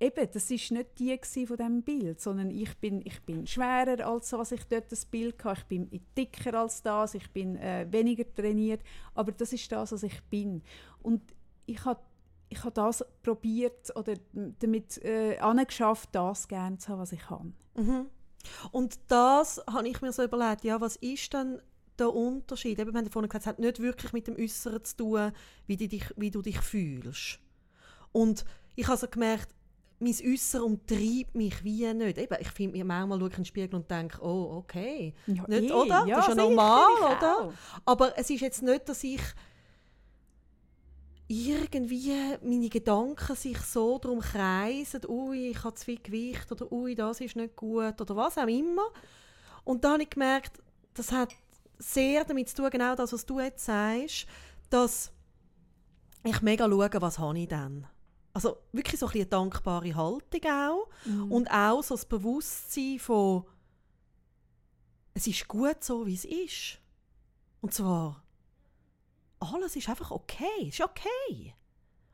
[0.00, 4.32] eben, das ist nicht die von dem Bild, sondern ich bin, ich bin schwerer als
[4.32, 5.60] was ich dort das Bild hatte.
[5.60, 8.82] Ich bin dicker als das, ich bin äh, weniger trainiert,
[9.14, 10.62] aber das ist das, was ich bin.
[11.02, 11.22] Und
[11.66, 12.00] ich habe
[12.52, 15.38] ich habe das probiert oder damit äh,
[16.10, 17.52] das gerne zu haben, was ich habe.
[17.76, 18.06] Mhm.
[18.72, 21.62] Und das habe ich mir so überlegt, ja, was ist denn
[21.96, 22.80] der Unterschied?
[22.80, 25.32] Eben, wir haben vorhin gesagt, es hat nicht wirklich mit dem Äußeren zu tun,
[25.68, 27.38] wie dich, wie du dich fühlst.
[28.10, 28.44] Und
[28.74, 29.54] ich habe so gemerkt,
[30.00, 32.18] mein Äußeres umtreibt mich wie nicht.
[32.18, 35.14] Eben, ich finde mir manchmal schaue ich in den Spiegel und denke, oh, okay.
[35.26, 36.06] Ja, Nicht, eh, oder?
[36.06, 37.52] Ja, das ist ja normal, ich oder?
[37.84, 39.20] Aber es ist jetzt nicht, dass ich
[41.28, 46.94] irgendwie meine Gedanken sich so darum kreisen, ui, ich habe zu viel Gewicht oder ui,
[46.94, 48.88] das ist nicht gut oder was auch immer.
[49.64, 50.60] Und da habe ich gemerkt,
[50.94, 51.34] das hat
[51.78, 54.26] sehr damit zu tun, genau das, was du jetzt sagst,
[54.70, 55.12] dass
[56.24, 57.86] ich mega schaue, was habe ich denn.
[58.32, 60.88] Also wirklich so ein bisschen eine dankbare Haltung auch.
[61.04, 61.32] Mhm.
[61.32, 63.44] Und auch so das Bewusstsein von,
[65.14, 66.78] es ist gut so, wie es ist.
[67.60, 68.22] Und zwar,
[69.40, 70.68] alles ist einfach okay.
[70.68, 71.54] Es ist okay.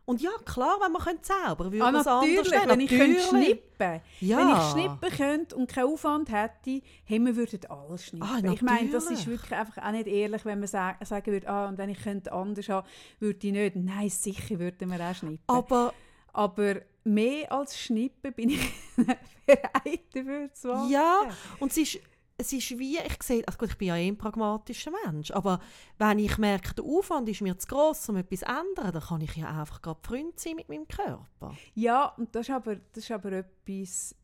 [0.06, 2.88] Und ja, klar, wenn man könnte zaubern würde, Ah, man es anders natürlich, wenn ich
[2.88, 3.28] könnte Natürlich.
[3.28, 4.38] schnippen Ja.
[4.38, 8.28] Wenn ich schnippen könnte und keinen Aufwand hätte, hey, wir würden alles schnippen.
[8.28, 9.40] Ah, ich meine, das ist natürlich.
[9.40, 12.32] wirklich einfach auch nicht ehrlich, wenn man sa sagen würde, ah, und wenn ich könnte
[12.32, 12.86] anders haben,
[13.18, 13.74] würde ich nicht.
[13.74, 15.42] Nein, sicher würden wir auch schnippen.
[15.48, 15.92] Aber
[16.36, 18.72] Aber mehr als schnippen bin ich
[19.46, 20.90] bereit dafür zu machen.
[20.90, 21.28] ja,
[21.60, 21.98] und es ist,
[22.36, 25.58] es ist wie, ich sehe, also gut, ich bin ja eh ein pragmatischer Mensch, aber
[25.98, 29.20] wenn ich merke, der Aufwand ist mir zu gross, um etwas zu ändern, dann kann
[29.22, 31.56] ich ja einfach gerade Freund sein mit meinem Körper.
[31.74, 34.14] Ja, und das ist aber, das ist aber etwas,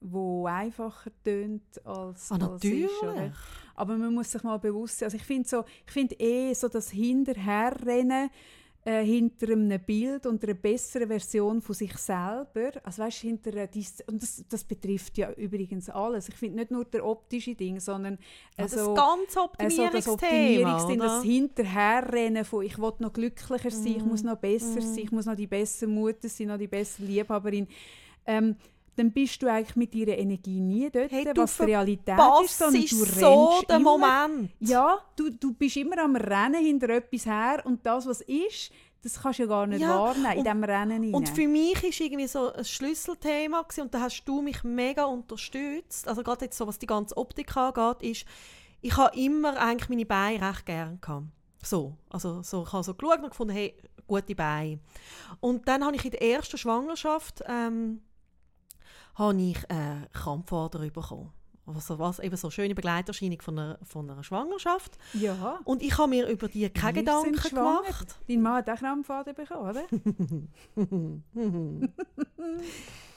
[0.00, 2.84] wo einfacher tönt als, Ah, als natürlich.
[2.84, 3.02] ist.
[3.02, 3.32] Oder?
[3.74, 5.06] Aber man muss sich mal bewusst sein.
[5.06, 8.30] Also ich finde so, ich finde eh so das Hinterherrennen
[8.88, 12.70] äh, hinter einem Bild und einer besseren Version von sich selber.
[12.82, 16.30] Also weißt, hinter einer Dis und das, das betrifft ja übrigens alles.
[16.30, 18.16] Ich finde nicht nur der optische Ding, sondern
[18.56, 21.22] Also also, das ganze also das Optimierungsthema, Optimierungsding, das oder?
[21.22, 24.08] Hinterherrennen von ich will noch glücklicher sein, ich Mm.
[24.08, 27.68] muss noch besser sein, ich muss noch die bessere Mutter sein, noch die bessere Liebhaberin.
[28.24, 28.56] Ähm,
[28.98, 32.82] dann bist du eigentlich mit deiner Energie nie dort, Hey, was die Realität ist, sondern
[32.82, 34.50] ist du so rennst der immer Moment?
[34.60, 38.70] ja, du, du bist immer am Rennen hinter etwas her und das, was ist,
[39.02, 41.14] das kannst du ja gar nicht Ja, wahrnehmen in und- diesem Rennen hinein.
[41.14, 45.04] Und für mich war irgendwie so ein Schlüsselthema gewesen, und da hast du mich mega
[45.04, 46.08] unterstützt.
[46.08, 48.24] Also gerade jetzt so, was die ganze Optik angeht, ist,
[48.80, 51.26] ich habe immer eigentlich meine Beine recht gern gehabt.
[51.62, 53.74] So, also so, ich habe so geschaut und gefunden, hey,
[54.06, 54.78] gute Beine.
[55.40, 58.00] Und dann habe ich in der ersten Schwangerschaft ähm,
[59.18, 61.32] habe ich äh, Krampfader bekommen.
[61.66, 64.96] Also was, eben so eine schöne Begleiterscheinung von einer, von einer Schwangerschaft.
[65.12, 68.18] ja, Und ich habe mir über die keine Wir Gedanken gemacht.
[68.26, 69.84] dein Mann hat auch Krampfaden bekommen, oder?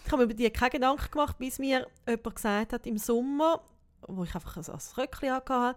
[0.04, 3.62] Ich habe mir über die keine Gedanken gemacht, bis mir jemand gesagt hat im Sommer,
[4.08, 5.76] wo ich einfach ein, ein Röckchen hatte,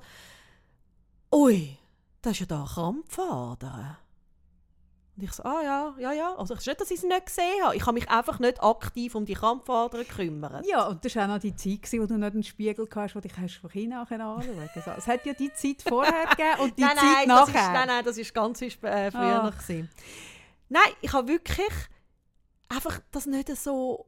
[1.33, 1.77] «Ui,
[2.23, 3.99] das ist ja da Krampfader.»
[5.17, 7.27] Und ich so, «Ah ja, ja, ja.» Also es ist nicht, dass ich sie nicht
[7.27, 7.77] gesehen habe.
[7.77, 10.67] Ich habe mich einfach nicht aktiv um die Krampfadern gekümmert.
[10.67, 13.21] Ja, und das war auch noch die Zeit, wo du noch einen Spiegel hast, wo
[13.21, 14.89] dich hast von hinten anschauen konntest.
[14.99, 17.73] Es hat ja die Zeit vorher gegeben und die nein, Zeit nein, das ist, nachher.
[17.73, 19.51] nein, nein, das ist ganz äh, früher Ah.
[19.51, 19.89] gewesen.
[20.69, 21.71] Nein, ich habe wirklich
[22.69, 24.07] einfach das nicht so...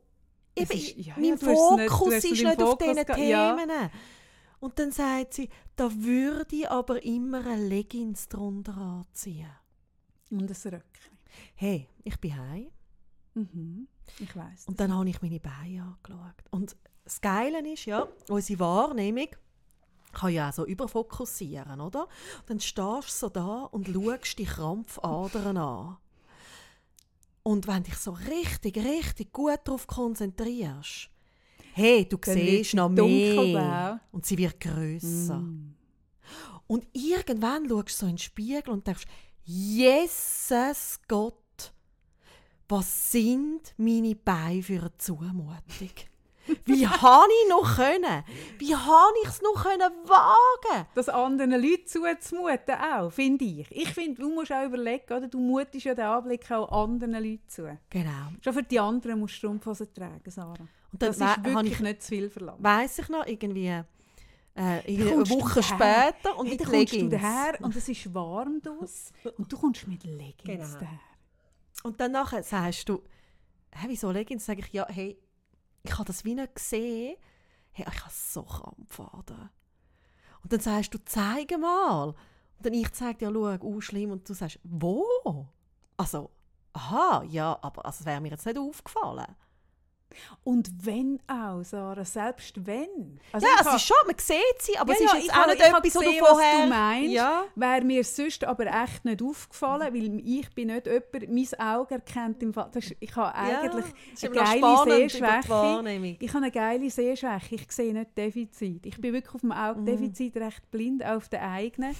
[0.57, 3.19] Es Eben, ist- ja, mein ja, es nicht- Fokus es ist nicht auf diesen gehabt,
[3.19, 3.55] ja.
[3.55, 3.91] Themen.
[4.59, 9.51] Und dann sagt sie, da würde ich aber immer eine Leggings drunter anziehen.
[10.31, 11.19] Und ein Röckchen.
[11.55, 12.69] Hey, ich bin heim
[13.37, 13.87] Mhm.
[14.19, 14.67] Ich weiss.
[14.67, 16.45] und dann habe ich meine Beine angeschaut.
[16.51, 16.75] Und
[17.05, 19.29] das Geile ist ja, unsere Wahrnehmung
[20.13, 22.05] kann ja auch so überfokussieren, oder?
[22.05, 25.99] Und dann stehst du so da und schaust die Krampfadern an.
[27.43, 31.11] Und wenn dich so richtig, richtig gut darauf konzentrierst,
[31.75, 34.01] hey, du Dann siehst sie noch mehr.
[34.11, 35.39] Und sie wird grösser.
[35.39, 35.75] Mm.
[36.67, 39.05] Und irgendwann schaust du so in den Spiegel und denkst,
[39.49, 41.73] Jesus Gott,
[42.69, 45.91] was sind meine Beine für eine Zumutung?
[46.65, 48.25] Wie habe ich noch können?
[48.59, 50.87] Wie habe ich es noch können wagen?
[50.97, 53.71] das anderen Leuten zuzumuten auch, finde ich.
[53.71, 55.29] Ich finde, du musst auch überlegen, oder?
[55.29, 57.79] du mutest ja den Anblick auch anderen Leuten zu.
[57.89, 58.33] Genau.
[58.43, 60.67] Schon für die anderen musst du Strumpfhosen tragen, Sarah.
[60.93, 62.63] Und Das ist habe wirklich ich, nicht zu viel verlangt.
[62.65, 63.81] weiss ich noch, irgendwie
[64.57, 67.11] äh, eine Woche später und Hey, mit kommst du Leggings.
[67.23, 70.81] daher und es ist warm draus und du kommst mit Leggings Genau.
[70.81, 70.99] daher.
[71.83, 73.03] Und dann nachher sagst du,
[73.71, 74.45] hey, wieso Leggings?
[74.47, 75.19] Sag ich, ja, hey,
[75.83, 77.17] ich habe das wie nicht gesehen.
[77.73, 79.51] Hey, ich habe so Krampfaden.
[80.43, 82.09] Und dann sagst du, zeig mal.
[82.09, 82.17] Und
[82.67, 84.11] dann ich zeige dir, schau, oh, schlimm.
[84.13, 85.05] Und du sagst, wo?
[85.99, 86.31] Also,
[86.73, 89.37] aha, ja, aber also, es wäre mir jetzt nicht aufgefallen.
[90.45, 93.21] Und wenn auch, Sarah, selbst wenn.
[93.33, 95.35] Also ja, ich es ist schon, man sieht sie, aber Ja, es ist ja, jetzt
[95.35, 96.63] auch nicht etwas, was du gesehen, was vorher...
[96.63, 97.13] du meinst.
[97.13, 97.45] Ja.
[97.55, 102.43] Wäre mir sonst aber echt nicht aufgefallen, weil ich bin nicht jemand, mein Auge erkennt
[102.43, 103.85] im Fall, ist, ich habe eigentlich
[104.21, 106.17] ja, eine geile Sehschwäche.
[106.21, 108.87] Ich habe eine geile Sehschwäche, ich sehe nicht Defizit.
[108.87, 111.97] Ich bin wirklich auf dem Augendefizit recht blind, auch auf den eigenen.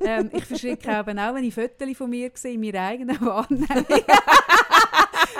[0.00, 3.66] ähm, ich verschrecke eben auch, wenn ich Fotos von mir sehe, in meiner eigenen Wahrnehmung.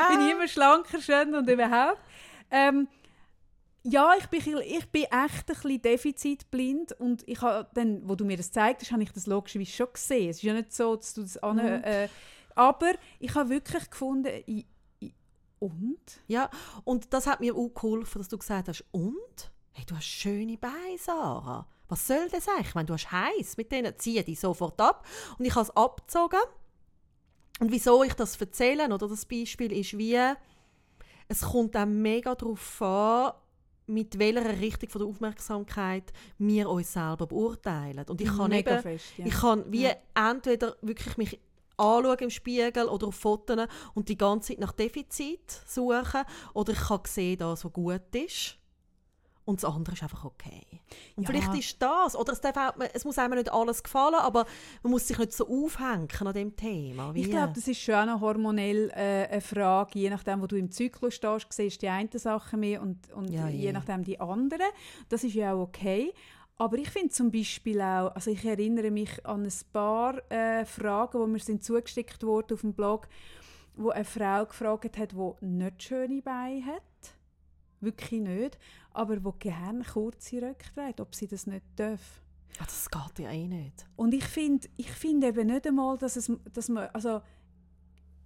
[0.09, 2.01] bin ich immer schlanker, schön und überhaupt.
[2.51, 2.89] Ähm,
[3.83, 8.25] ja, ich bin, ich bin echt ein bisschen defizitblind und ich habe dann, wo du
[8.25, 10.31] mir das gezeigt hast, habe ich das logischerweise schon gesehen.
[10.31, 12.09] Es ist ja nicht so, dass du das an, äh,
[12.55, 14.67] aber ich habe wirklich gefunden, ich,
[14.99, 15.15] ich,
[15.59, 16.21] und?
[16.27, 16.51] Ja,
[16.85, 19.51] und das hat mir auch geholfen, dass du gesagt hast, und?
[19.73, 21.67] Hey, du hast schöne Beine, Sarah.
[21.89, 22.69] Was soll das eigentlich?
[22.69, 25.07] Ich meine, du hast heiß mit denen, ziehe die sofort ab.
[25.39, 26.39] Und ich habe es abgezogen.
[27.61, 30.19] Und wieso ich das erzähle, oder das Beispiel ist wie,
[31.29, 33.33] es kommt auch mega darauf an,
[33.87, 38.05] mit welcher Richtung von der Aufmerksamkeit wir uns selber beurteilen.
[38.09, 39.27] Und ich kann Mega eben, fest, ja.
[39.27, 39.97] ich kann wie Ja.
[40.31, 41.41] entweder wirklich mich
[41.77, 46.23] anschauen im Spiegel oder auf Fotos und die ganze Zeit nach Defizit suchen
[46.55, 48.60] oder ich kann sehen, das, was gut ist
[49.51, 50.67] und das andere ist einfach okay.
[51.17, 51.29] Und Ja.
[51.31, 54.47] vielleicht ist das, oder es, darf auch, es muss einem nicht alles gefallen, aber
[54.83, 57.15] man muss sich nicht so aufhängen an dem Thema.
[57.15, 59.99] Wie, Ich glaube, das ist schon auch noch hormonell äh, eine Frage.
[59.99, 63.31] Je nachdem, wo du im Zyklus stehst, siehst du die eine Sache mehr und, und
[63.31, 63.73] Ja, je je.
[63.73, 64.63] nachdem die andere.
[65.09, 66.13] Das ist ja auch okay.
[66.57, 71.19] Aber ich finde zum Beispiel auch, also ich erinnere mich an ein paar äh, Fragen,
[71.25, 73.09] die mir sind zugeschickt wurden auf dem Blog,
[73.77, 76.83] wo eine Frau gefragt hat, die nicht schöne Beine hat.
[77.81, 78.59] wirklich nicht,
[78.93, 82.23] aber die gerne kurze Röcke trägt, ob sie das nicht dürfen.
[82.59, 83.87] Ah, das geht ja eh nicht.
[83.97, 87.21] Und ich finde ich find eben nicht einmal, dass, es, dass man, also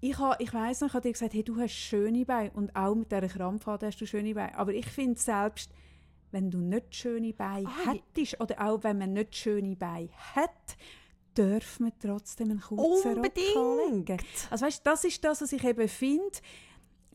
[0.00, 2.74] ich, ha, ich weiss noch, ich habe dir gesagt, hey, du hast schöne Beine und
[2.74, 5.70] auch mit dieser Krampfade hast du schöne Beine, aber ich finde selbst,
[6.30, 10.76] wenn du nicht schöne Beine Ah, hättest oder auch wenn man nicht schöne Beine hat,
[11.34, 14.18] darf man trotzdem einen kurzen Rock anlegen.
[14.50, 16.38] Also weißt, das ist das, was ich eben finde.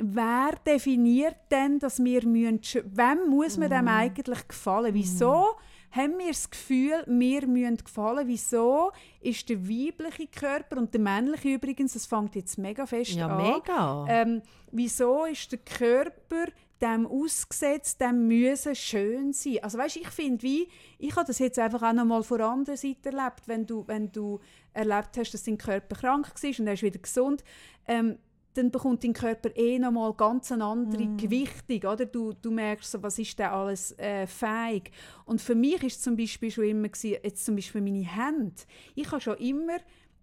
[0.01, 4.93] Wer definiert denn, dass wir müssen, wem muss man dem eigentlich gefallen?
[4.93, 5.57] Wieso
[5.91, 8.27] haben wir das Gefühl, wir müssen gefallen?
[8.27, 13.27] Wieso ist der weibliche Körper und der männliche übrigens, das fängt jetzt mega fest Ja,
[13.27, 14.05] an, mega.
[14.07, 14.41] ähm,
[14.71, 16.45] wieso ist der Körper
[16.81, 19.57] dem ausgesetzt, dem müssen schön sein.
[19.61, 22.47] Also weißt, ich finde, wie ich habe das jetzt einfach auch noch mal von der
[22.47, 24.39] anderen Seite erlebt, wenn du, wenn du
[24.71, 27.43] erlebt hast, dass dein Körper krank war und er ist wieder gesund,
[27.85, 28.17] ähm,
[28.53, 32.05] dann bekommt dein Körper eh noch mal ganz eine andere Gewichtung, oder?
[32.05, 34.91] Du, du merkst so, was ist da alles äh, fähig.
[35.25, 38.55] Und für mich ist zum Beispiel schon immer gewesen, jetzt zum Beispiel meine Hände.
[38.95, 39.77] Ich habe schon immer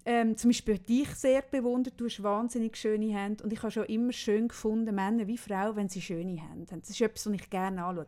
[0.04, 3.86] ähm, zum Beispiel dich sehr bewundert, du hast wahnsinnig schöne Hände und ich habe schon
[3.86, 6.80] immer schön gefunden, Männer wie Frauen, wenn sie schöne Hände haben.
[6.80, 8.06] Das ist etwas, was ich gerne anschaue.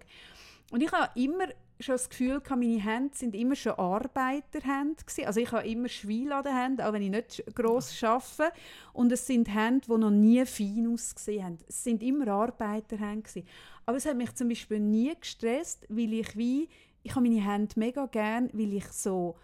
[0.70, 1.46] Und ich habe immer
[1.80, 5.26] schon das Gefühl, gehabt, meine Hände sind immer schon Arbeiterhände gewesen.
[5.26, 8.52] Also ich habe immer Schweil an den Händen, auch wenn ich nicht gross arbeite.
[8.92, 11.58] Und es sind Hände, die noch nie fein ausgesehen haben.
[11.68, 13.46] Es sind immer Arbeiterhände gewesen.
[13.86, 16.68] Aber es hat mich zum Beispiel nie gestresst, weil ich wie,
[17.02, 19.36] ich habe meine Hände mega gern, weil ich so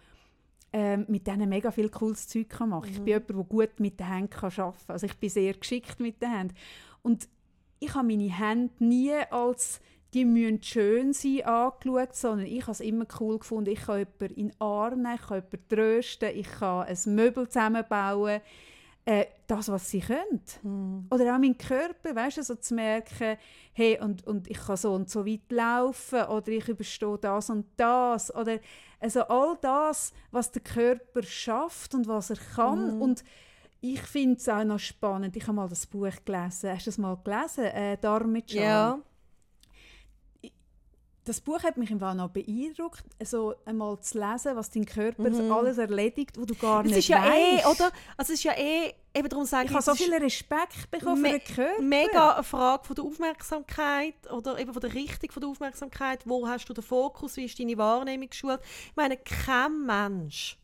[0.73, 3.99] ähm, mit denen mega viel cooles Zeug kann machen Ich bin jemand, der gut mit
[3.99, 4.73] den Händen arbeiten kann.
[4.87, 6.55] Also ich bin sehr geschickt mit den Händen.
[7.01, 7.29] Und
[7.79, 9.79] ich habe meine Hände nie als
[10.15, 13.69] die müssen schön sein angeschaut, sondern ich habe es immer cool gefunden.
[13.69, 17.49] Ich kann jemanden in den Arm nehmen, ich kann jemanden trösten, ich kann ein Möbel
[17.49, 18.41] zusammenbauen.
[19.07, 21.05] Äh, das, was sie können.
[21.11, 23.37] Oder auch mein Körper, weißt du, so zu merken,
[23.73, 27.67] hey, und, und ich kann so und so weit laufen oder ich überstehe das und
[27.77, 28.33] das.
[28.33, 28.57] Oder
[28.99, 32.99] also all das, was der Körper schafft und was er kann.
[32.99, 33.23] Und
[33.79, 35.35] ich finde es auch noch spannend.
[35.35, 36.71] Ich habe mal das Buch gelesen.
[36.71, 37.65] Hast du das mal gelesen?
[37.65, 38.63] Äh, Darm mit Charme?
[38.63, 38.99] Ja.
[41.25, 45.23] Das Buch hat mich im Fall noch beeindruckt, also einmal zu lesen, was dein Körper
[45.51, 47.65] alles erledigt, wo du gar Es nicht ist ja eh, weißt.
[47.67, 47.91] oder?
[48.15, 51.23] Also es ist ja eh, eben darum sage Ich ich, habe so viel Respekt bekommen
[51.23, 51.81] me- für den Körper.
[51.81, 56.19] mega eine Frage von der Aufmerksamkeit oder eben von der Richtung von der Aufmerksamkeit.
[56.25, 57.37] Wo hast du den Fokus?
[57.37, 58.59] Wie ist deine Wahrnehmung geschult?
[58.89, 60.57] Ich meine, kein Mensch,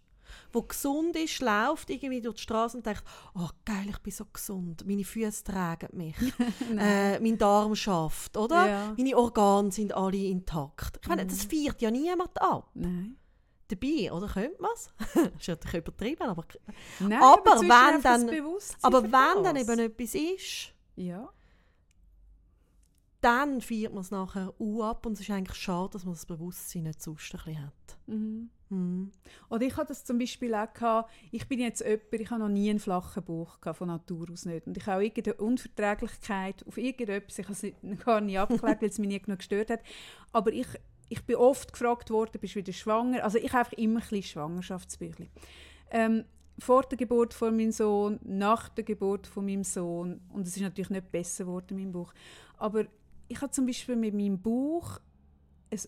[0.54, 3.04] der gesund ist, läuft irgendwie durch die Straße und denkt,
[3.36, 6.16] oh geil, ich bin so gesund, meine Füße tragen mich,
[6.78, 8.68] äh, mein Darm schafft, oder?
[8.68, 8.94] Ja.
[8.98, 11.00] Meine Organe sind alle intakt.
[11.02, 12.70] Ich meine, das feiert ja niemand ab.
[12.74, 13.18] Nein.
[13.68, 14.28] Dabei, oder?
[14.28, 14.90] Könnte man es?
[15.40, 16.44] ist natürlich übertrieben, aber...
[17.00, 18.30] Nein, Aber wenn dann-
[18.82, 21.30] Aber wenn dann eben etwas ist, Ja.
[23.22, 26.26] dann feiert man es nachher auch ab und es ist eigentlich schade, dass man das
[26.26, 27.98] Bewusstsein nicht sonst ein bisschen hat.
[28.08, 28.50] Mhm.
[28.72, 29.12] Mhm.
[29.50, 32.50] Oder ich hatte das zum Beispiel auch, gehabt, ich bin jetzt jemand, ich habe noch
[32.50, 34.66] nie einen flachen Bauch gehabt, von Natur aus nicht.
[34.66, 38.90] Und ich habe irgendeine Unverträglichkeit auf irgendetwas, ich habe es nicht, gar nicht abgeklärt, weil
[38.90, 39.82] es mich nie genug gestört hat.
[40.32, 40.68] Aber ich,
[41.10, 43.24] ich bin oft gefragt worden, bist du wieder schwanger?
[43.24, 45.30] Also ich habe einfach immer ein bisschen Schwangerschaftsbüchlein.
[45.92, 46.24] Ähm,
[46.58, 50.22] vor der Geburt von meinem Sohn, nach der Geburt von meinem Sohn.
[50.30, 52.14] Und es ist natürlich nicht besser geworden, mein Bauch.
[52.58, 52.86] Aber
[53.28, 55.00] ich habe zum Beispiel mit meinem Bauch
[55.72, 55.80] ein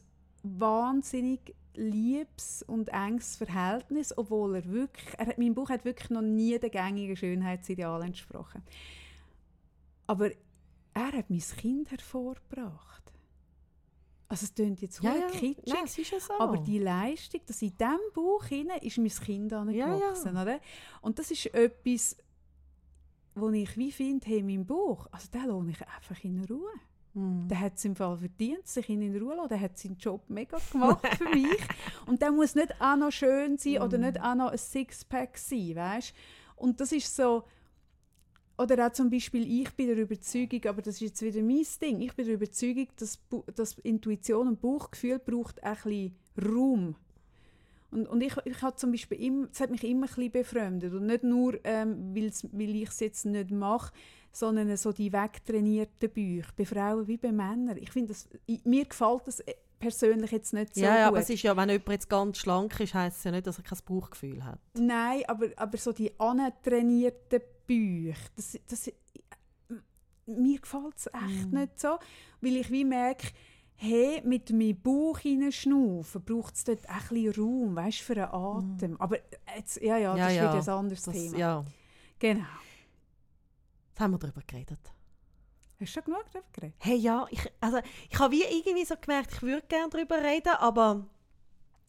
[0.43, 6.57] wahnsinnig liebes und enges Verhältnis, obwohl er wirklich, er mein Buch hat wirklich noch nie
[6.59, 8.63] den gängigen Schönheitsidealen entsprochen.
[10.07, 10.32] Aber
[10.93, 13.03] er hat mein Kind hervorgebracht.
[14.28, 16.34] Also es klingt jetzt ja, kitschig, Nein, ja so.
[16.39, 19.59] aber die Leistung, dass in diesem Buch hinein ist mein Kind ja.
[19.61, 20.59] angewachsen, oder?
[21.01, 22.17] Und das ist etwas,
[23.36, 26.74] wo ich wie finde, hey, mein Buch, also den lohne ich einfach in Ruhe.
[27.14, 27.47] Mhm.
[27.47, 29.49] Der hat es im Fall verdient, sich ihn in Ruhe zu lassen.
[29.49, 31.61] Der hat seinen Job mega gemacht für mich.
[32.05, 35.76] Und der muss nicht auch noch schön sein oder nicht auch noch ein Sixpack sein,
[35.76, 36.14] weißt?
[36.55, 37.43] Und das ist so...
[38.55, 42.01] Oder auch zum Beispiel, ich bin der Überzeugung, aber das ist jetzt wieder mein Ding,
[42.01, 43.20] ich bin der Überzeugung, dass,
[43.55, 46.95] dass Intuition und Bauchgefühl braucht auch ein bisschen Raum.
[47.89, 50.93] Und, und ich, ich habe zum Beispiel immer, es hat mich immer ein bisschen befremdet.
[50.93, 53.91] Und nicht nur, ähm, weil ich es jetzt nicht mache,
[54.34, 57.77] sondern so die wegtrainierten Bücher, bei Frauen wie bei Männern.
[57.77, 58.13] Ich finde,
[58.65, 61.07] mir gefällt das äh, persönlich jetzt nicht so ja, ja, gut.
[61.09, 63.57] aber es ist ja, wenn jemand jetzt ganz schlank ist, heisst es ja nicht, dass
[63.59, 64.59] er kein Bauchgefühl hat.
[64.73, 68.91] Nein, aber, aber so die antrainierten Bücher, das, das,
[70.25, 71.59] mir gefällt es echt Mhm.
[71.59, 71.97] nicht so,
[72.41, 73.27] weil ich wie merke,
[73.75, 78.34] hey, mit meinem Bauch hineinschnaufen braucht es dort ein bisschen Raum, weißt, für einen
[78.77, 79.01] Atem.
[79.01, 79.17] Aber
[79.55, 80.19] jetzt, ja, ja, das Mhm.
[80.19, 81.38] Ja, ist ja, wieder ein anderes Das, Thema.
[81.38, 81.65] ja,
[82.19, 82.45] Genau.
[83.94, 84.80] Jetzt haben wir darüber geredet.
[85.80, 86.76] Hast du schon genug darüber geredet?
[86.80, 87.80] Hey, ja, ich, also,
[88.10, 91.06] ich habe wie irgendwie so gemerkt, ich würde gerne darüber reden, aber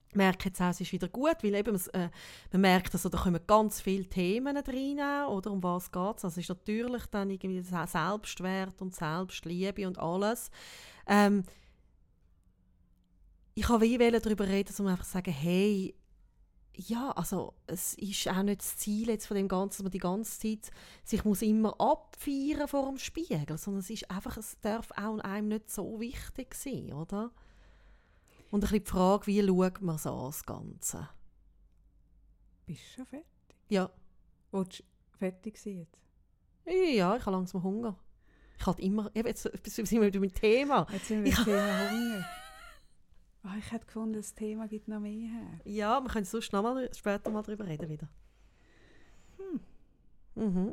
[0.08, 2.10] ich merke jetzt auch, es ist wieder gut, weil eben, äh,
[2.52, 6.24] man merkt, also, da kommen ganz viele Themen rein, oder um was geht es.
[6.24, 10.50] Also es ist natürlich dann irgendwie Selbstwert und Selbstliebe und alles.
[11.06, 11.44] Ähm,
[13.54, 15.94] ich wollte wie darüber reden, um einfach zu sagen, hey,
[16.76, 19.98] ja, also es ist auch nicht das Ziel jetzt von dem Ganzen, dass man die
[19.98, 20.70] ganze Zeit
[21.04, 25.48] sich muss immer abfeiern vor dem Spiegel, sondern es ist einfach, es darf auch einem
[25.48, 27.30] nicht so wichtig sein, oder?
[28.50, 31.08] Und ein bisschen die Frage, wie schaut man so an, das Ganze?
[32.66, 33.28] Bist du schon fertig?
[33.68, 33.90] Ja.
[34.50, 34.84] Willst du
[35.18, 35.98] fertig sein jetzt?
[36.66, 37.98] Ja, ich habe langsam Hunger.
[38.58, 40.86] Ich habe immer, jetzt sind wir wieder mit dem Thema.
[40.92, 42.24] Jetzt sind wir mit dem Thema Hunger.
[43.44, 45.60] Oh, ich hätte gefunden, das Thema gibt noch mehr her.
[45.64, 48.08] Ja, wir können sonst noch mal, später mal darüber reden wieder.
[49.36, 49.60] Hm.
[50.34, 50.72] Mhm.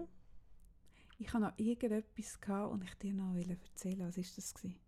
[1.19, 4.53] Ich hatte noch irgendetwas gehabt und ich dir noch erzählen Was war das?
[4.53, 4.79] Gewesen?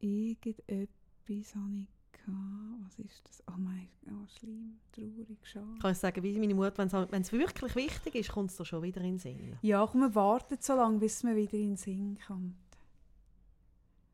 [0.00, 2.84] Irgendetwas habe ich gehabt.
[2.84, 3.42] Was ist das?
[3.48, 5.78] Oh mein Gott, oh, schlimm, traurig, schade.
[5.80, 8.82] Kann ich sagen, wie meine Mutter, wenn es wirklich wichtig ist, kommt es dir schon
[8.82, 9.58] wieder in den Sinn.
[9.62, 12.54] Ja, komm, wir warten so lange, bis man wieder in den Sinn kommt.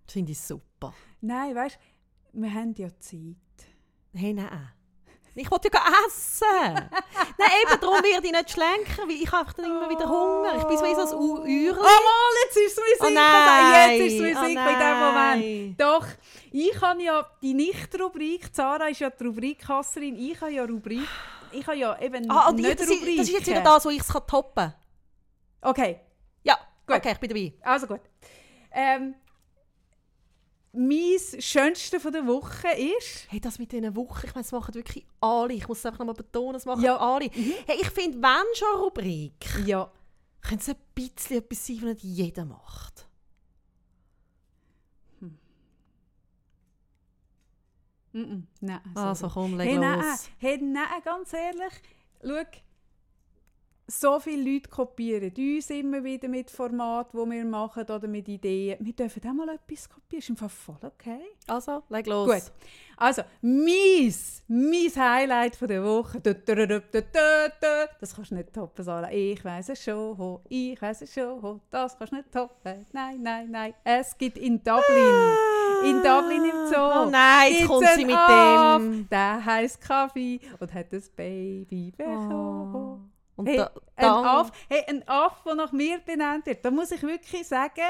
[0.06, 0.94] Das finde ich super.
[1.20, 1.93] Nein, weißt du,
[2.34, 3.36] wir haben ja Zeit.
[4.12, 4.70] Hey, nein.
[5.36, 6.46] Ich wollte ja essen.
[7.38, 10.56] nein, eben darum werde ich nicht schlenken, weil ich habe dann immer wieder Hunger.
[10.58, 11.40] Ich bin so wie so ein Uhr.
[11.40, 13.88] Oh mal, jetzt ist es mir oh, sicher.
[13.88, 15.80] Jetzt ist es mir oh, sicher in dem Moment.
[15.80, 16.06] Doch,
[16.52, 21.08] ich habe ja die Nicht-Rubrik, Zara ist ja die Rubrikkasserin, ich habe ja Rubrik,
[21.50, 23.16] ich habe ja eben ah, nicht das Rubrik.
[23.16, 24.74] Das ist jetzt wieder das, wo ich es toppen kann.
[25.62, 25.98] Okay.
[26.44, 26.56] Ja,
[26.86, 26.96] gut.
[26.96, 27.52] okay, ich bin dabei.
[27.62, 28.02] Also gut.
[28.70, 29.16] Ähm,
[30.74, 33.26] mein Schönste von der Woche ist...
[33.28, 35.54] Hey, das mit diesen Wochen, ich meine, das machen wirklich alle.
[35.54, 36.96] Ich muss es einfach nochmal betonen, das machen ja.
[36.96, 37.26] alle.
[37.26, 37.52] Mhm.
[37.66, 39.90] Hey, ich finde, wenn schon Rubrik, ja.
[40.40, 43.08] könnte es ein bisschen etwas sein, was nicht jeder macht.
[45.20, 45.38] Hm.
[48.12, 48.42] Mm -mm.
[48.60, 48.80] Nein.
[48.94, 49.84] Also komm, leg hey, los.
[49.84, 51.72] Nein, hey, nein, ganz ehrlich,
[52.22, 52.42] schau,
[53.86, 58.78] so viele Leute kopieren uns immer wieder mit Format, wo wir machen oder mit Ideen.
[58.80, 60.20] Wir dürfen auch mal etwas kopieren.
[60.20, 61.20] Ist einfach voll okay.
[61.46, 62.30] Also, leg los.
[62.30, 62.52] Gut.
[62.96, 66.20] Also, mies, mies Highlight von der Woche.
[66.20, 66.36] Das
[68.14, 69.10] kannst du nicht toppen, Sarah.
[69.10, 70.40] Ich weiß es schon.
[70.48, 71.60] Ich weiß es schon.
[71.70, 72.86] Das kannst du nicht toppen.
[72.92, 73.74] Nein, nein, nein.
[73.82, 75.34] Es gibt in Dublin,
[75.84, 76.76] in Dublin im Zoo.
[76.76, 79.08] Oh nein, jetzt kommt sie mit dem.
[79.10, 82.74] Der heißt Kaffee und hat das Baby bekommen.
[82.74, 83.13] Oh.
[83.36, 86.92] Und hey, da, ein Aff, hey, ein Aff, der nach mir benannt wird, da muss
[86.92, 87.82] ich wirklich sagen,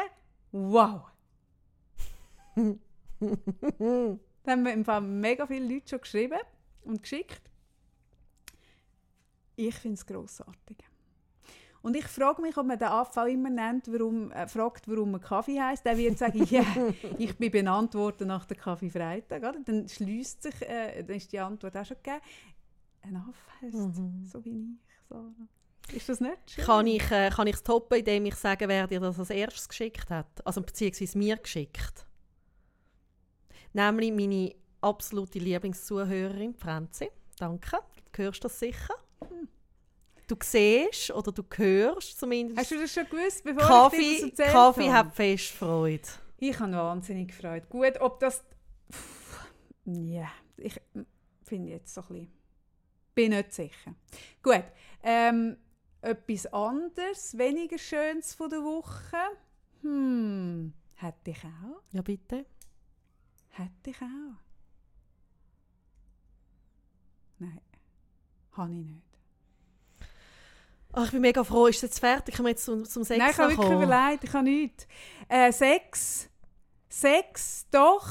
[0.52, 1.02] wow.
[2.56, 2.62] da
[4.52, 6.38] haben wir im Fall mega viele Leute schon geschrieben
[6.84, 7.42] und geschickt.
[9.56, 10.78] Ich finde es grossartig.
[11.84, 15.10] Und ich frage mich, ob man den Aff auch immer nennt, warum, äh, fragt, warum
[15.10, 15.84] man Kaffee heisst.
[15.84, 19.42] Der wird sagen, ja, yeah, ich bin benannt worden nach der Kaffeefreitag.
[19.42, 19.60] Oder?
[19.62, 22.22] Dann schließt sich, äh, dann ist die Antwort auch schon gegeben.
[23.02, 24.24] Ein Aff heisst mhm.
[24.24, 24.93] so wie ich.
[25.14, 25.48] Sarah.
[25.92, 26.64] Ist das nicht schön?
[26.64, 30.10] Kann ich äh, kann es toppen, indem ich sage, wer dir das als erstes geschickt
[30.10, 30.26] hat?
[30.44, 32.06] Also beziehungsweise mir geschickt.
[33.72, 37.10] Nämlich meine absolute Lieblingszuhörerin, Franzi.
[37.38, 37.78] Danke,
[38.12, 38.94] du hörst das sicher.
[39.28, 39.48] Hm.
[40.26, 42.58] Du siehst oder du hörst zumindest.
[42.58, 46.08] Hast du das schon gewusst, bevor Kaffee, ich dir das erzählt Kaffee hat fest Freude.
[46.38, 47.66] Ich habe wahnsinnig Freude.
[47.66, 48.42] Gut, ob das...
[49.84, 50.80] Ja, ich
[51.42, 52.43] finde jetzt so ein bisschen...
[53.14, 53.94] Bin nicht sicher.
[54.42, 54.64] Gut,
[55.02, 55.56] ähm,
[56.00, 59.16] etwas anderes, weniger Schönes von der Woche.
[59.82, 61.82] Hm, hätte ich auch.
[61.92, 62.46] Ja, bitte.
[63.50, 64.40] Hätte ich auch.
[67.38, 67.60] Nein,
[68.52, 69.14] habe ich nicht.
[70.96, 71.66] Ach, ich bin mega froh.
[71.66, 72.34] Ist es jetzt fertig?
[72.36, 74.24] Können wir jetzt zum, zum Sex Nein, ich habe wirklich überlegt.
[74.24, 74.86] Ich habe nichts.
[75.28, 76.28] Äh, Sex.
[76.88, 78.08] Sex, doch.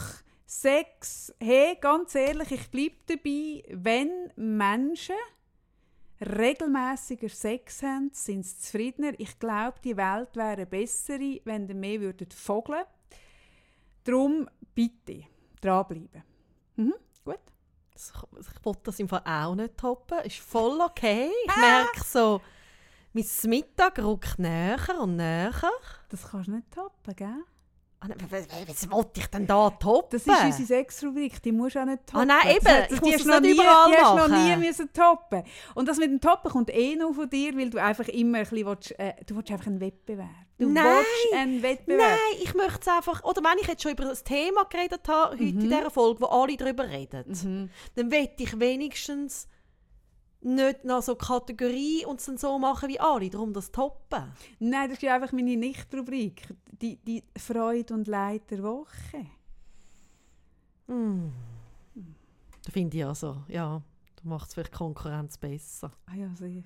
[0.61, 1.33] Sex.
[1.39, 5.15] Hey, ganz ehrlich, ich bleibe dabei, wenn Menschen
[6.21, 9.13] regelmäßiger Sex haben, sind sie zufriedener.
[9.17, 12.85] Ich glaube, die Welt wäre eine bessere, wenn ihr mehr würdet vogeln.
[14.03, 15.23] Darum bitte
[15.59, 16.23] dranbleiben.
[16.75, 16.93] Mhm,
[17.25, 17.39] gut.
[17.95, 20.19] Ich wollte das im Fall auch nicht toppen.
[20.19, 21.31] Ist voll okay.
[21.45, 22.41] Ich merke so,
[23.11, 25.51] mein Mittag rückt näher und näher.
[26.09, 27.43] Das kannst du nicht toppen, gell?
[28.03, 28.09] Ah,
[28.67, 30.19] was wollte ich denn da toppen?
[30.19, 32.29] Das ist unsere Sexrubrik, die musst du auch nicht toppen.
[32.29, 34.91] Ah nein, eben, das, ich die muss es nicht überall die hast noch nie müssen
[34.91, 35.43] toppen.
[35.73, 38.43] Und das mit dem Toppen kommt eh noch von dir, weil du einfach immer ein
[38.43, 40.29] bisschen willst, äh, du willst einfach einen Wettbewerb.
[40.57, 42.01] Du nein, willst einen Wettbewerb.
[42.01, 45.35] Nein, ich möchte es einfach, oder wenn ich jetzt schon über das Thema geredet habe,
[45.35, 45.49] heute mhm.
[45.49, 47.69] in dieser Folge, wo alle darüber reden, mhm.
[47.95, 49.47] dann möchte ich wenigstens
[50.41, 54.33] nicht noch so Kategorie und es dann so machen wie alle, darum das toppen.
[54.59, 56.43] Nein, das ist ja einfach meine Nicht-Rubrik.
[56.81, 59.25] Die, die Freude und Leid der Woche.
[60.87, 61.29] Mm.
[62.65, 63.81] Da finde ich also, ja,
[64.15, 65.91] da macht es vielleicht Konkurrenz besser.
[66.05, 66.63] Ah ja, sicher.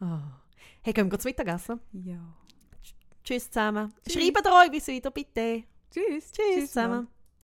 [0.00, 0.40] Ah.
[0.82, 1.80] Hey, gehen wir zu Mittagessen?
[1.92, 2.20] Ja.
[3.24, 3.92] Tschüss zusammen.
[4.04, 4.14] Tschüss.
[4.14, 5.64] Schreibt euch bis wieder, bitte.
[5.90, 6.32] Tschüss.
[6.32, 7.04] Tschüss zusammen.
[7.04, 7.08] Mann.